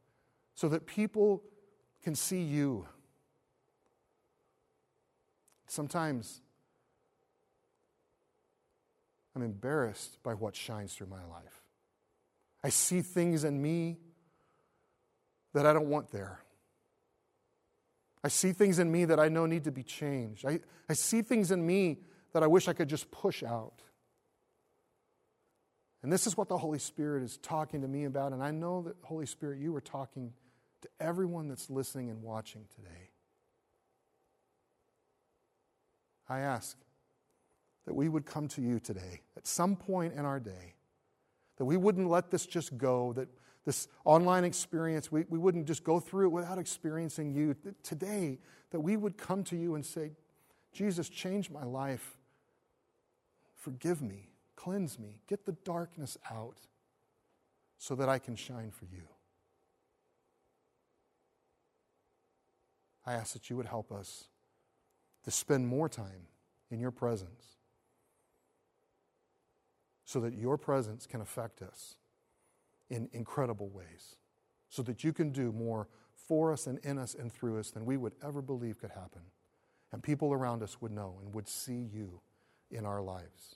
so 0.55 0.69
that 0.69 0.85
people 0.85 1.41
can 2.03 2.15
see 2.15 2.41
you. 2.41 2.87
Sometimes 5.67 6.41
I'm 9.35 9.43
embarrassed 9.43 10.17
by 10.23 10.33
what 10.33 10.55
shines 10.55 10.93
through 10.93 11.07
my 11.07 11.23
life. 11.25 11.61
I 12.63 12.69
see 12.69 13.01
things 13.01 13.43
in 13.43 13.61
me 13.61 13.97
that 15.53 15.65
I 15.65 15.73
don't 15.73 15.87
want 15.87 16.11
there. 16.11 16.39
I 18.23 18.27
see 18.27 18.51
things 18.51 18.79
in 18.79 18.91
me 18.91 19.05
that 19.05 19.19
I 19.19 19.29
know 19.29 19.45
need 19.45 19.63
to 19.63 19.71
be 19.71 19.83
changed. 19.83 20.45
I, 20.45 20.59
I 20.89 20.93
see 20.93 21.21
things 21.21 21.51
in 21.51 21.65
me 21.65 21.99
that 22.33 22.43
I 22.43 22.47
wish 22.47 22.67
I 22.67 22.73
could 22.73 22.89
just 22.89 23.09
push 23.11 23.43
out. 23.43 23.81
And 26.03 26.11
this 26.11 26.27
is 26.27 26.37
what 26.37 26.47
the 26.47 26.57
Holy 26.57 26.79
Spirit 26.79 27.23
is 27.23 27.37
talking 27.37 27.81
to 27.81 27.87
me 27.87 28.05
about. 28.05 28.31
And 28.33 28.43
I 28.43 28.51
know 28.51 28.83
that, 28.83 28.95
Holy 29.03 29.25
Spirit, 29.25 29.59
you 29.59 29.75
are 29.75 29.81
talking 29.81 30.33
to 30.81 30.89
everyone 30.99 31.47
that's 31.47 31.69
listening 31.69 32.09
and 32.09 32.21
watching 32.21 32.65
today. 32.75 33.09
I 36.27 36.39
ask 36.39 36.77
that 37.85 37.93
we 37.93 38.07
would 38.07 38.25
come 38.25 38.47
to 38.49 38.61
you 38.61 38.79
today 38.79 39.21
at 39.35 39.47
some 39.47 39.75
point 39.75 40.13
in 40.13 40.25
our 40.25 40.39
day, 40.39 40.75
that 41.57 41.65
we 41.65 41.75
wouldn't 41.75 42.07
let 42.07 42.29
this 42.29 42.45
just 42.45 42.77
go, 42.77 43.13
that 43.13 43.27
this 43.65 43.87
online 44.05 44.45
experience, 44.45 45.11
we, 45.11 45.25
we 45.29 45.37
wouldn't 45.37 45.67
just 45.67 45.83
go 45.83 45.99
through 45.99 46.27
it 46.27 46.31
without 46.31 46.57
experiencing 46.57 47.31
you. 47.31 47.55
That 47.63 47.83
today, 47.83 48.39
that 48.71 48.79
we 48.79 48.95
would 48.95 49.17
come 49.17 49.43
to 49.45 49.55
you 49.55 49.75
and 49.75 49.85
say, 49.85 50.11
Jesus, 50.71 51.09
change 51.09 51.49
my 51.49 51.63
life. 51.63 52.17
Forgive 53.55 54.01
me, 54.01 54.29
cleanse 54.55 54.97
me, 54.97 55.19
get 55.27 55.45
the 55.45 55.51
darkness 55.51 56.17
out 56.31 56.57
so 57.77 57.95
that 57.95 58.07
I 58.07 58.19
can 58.19 58.35
shine 58.35 58.71
for 58.71 58.85
you. 58.85 59.03
I 63.09 63.13
ask 63.13 63.33
that 63.33 63.49
you 63.49 63.57
would 63.57 63.65
help 63.65 63.91
us 63.91 64.25
to 65.23 65.31
spend 65.31 65.67
more 65.67 65.89
time 65.89 66.27
in 66.69 66.79
your 66.79 66.91
presence 66.91 67.57
so 70.05 70.19
that 70.19 70.35
your 70.35 70.59
presence 70.59 71.07
can 71.07 71.19
affect 71.19 71.63
us 71.63 71.95
in 72.87 73.09
incredible 73.11 73.69
ways, 73.69 74.15
so 74.69 74.83
that 74.83 75.03
you 75.03 75.11
can 75.11 75.31
do 75.31 75.51
more 75.51 75.87
for 76.13 76.53
us 76.53 76.67
and 76.67 76.77
in 76.83 76.99
us 76.99 77.15
and 77.15 77.33
through 77.33 77.59
us 77.59 77.71
than 77.71 77.83
we 77.83 77.97
would 77.97 78.13
ever 78.23 78.43
believe 78.43 78.79
could 78.79 78.91
happen. 78.91 79.21
And 79.91 80.03
people 80.03 80.31
around 80.31 80.61
us 80.61 80.79
would 80.79 80.91
know 80.91 81.17
and 81.23 81.33
would 81.33 81.47
see 81.47 81.89
you 81.91 82.21
in 82.69 82.85
our 82.85 83.01
lives. 83.01 83.55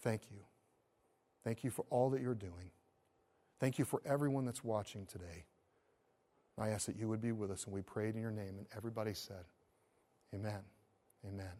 Thank 0.00 0.30
you. 0.30 0.44
Thank 1.42 1.64
you 1.64 1.70
for 1.70 1.84
all 1.90 2.10
that 2.10 2.20
you're 2.20 2.34
doing. 2.34 2.70
Thank 3.58 3.80
you 3.80 3.84
for 3.84 4.00
everyone 4.06 4.44
that's 4.44 4.62
watching 4.62 5.06
today. 5.06 5.46
I 6.58 6.68
ask 6.68 6.86
that 6.86 6.96
you 6.96 7.08
would 7.08 7.20
be 7.20 7.32
with 7.32 7.50
us, 7.50 7.64
and 7.64 7.72
we 7.72 7.82
prayed 7.82 8.14
in 8.14 8.20
your 8.20 8.30
name, 8.30 8.56
and 8.58 8.66
everybody 8.76 9.14
said, 9.14 9.44
Amen. 10.34 10.60
Amen. 11.26 11.52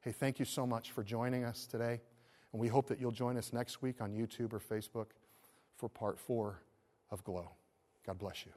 Hey, 0.00 0.12
thank 0.12 0.38
you 0.38 0.44
so 0.44 0.66
much 0.66 0.92
for 0.92 1.02
joining 1.02 1.44
us 1.44 1.66
today, 1.66 2.00
and 2.52 2.60
we 2.60 2.68
hope 2.68 2.88
that 2.88 3.00
you'll 3.00 3.10
join 3.10 3.36
us 3.36 3.52
next 3.52 3.82
week 3.82 4.00
on 4.00 4.12
YouTube 4.12 4.52
or 4.52 4.60
Facebook 4.60 5.06
for 5.76 5.88
part 5.88 6.18
four 6.18 6.60
of 7.10 7.24
Glow. 7.24 7.50
God 8.06 8.18
bless 8.18 8.46
you. 8.46 8.52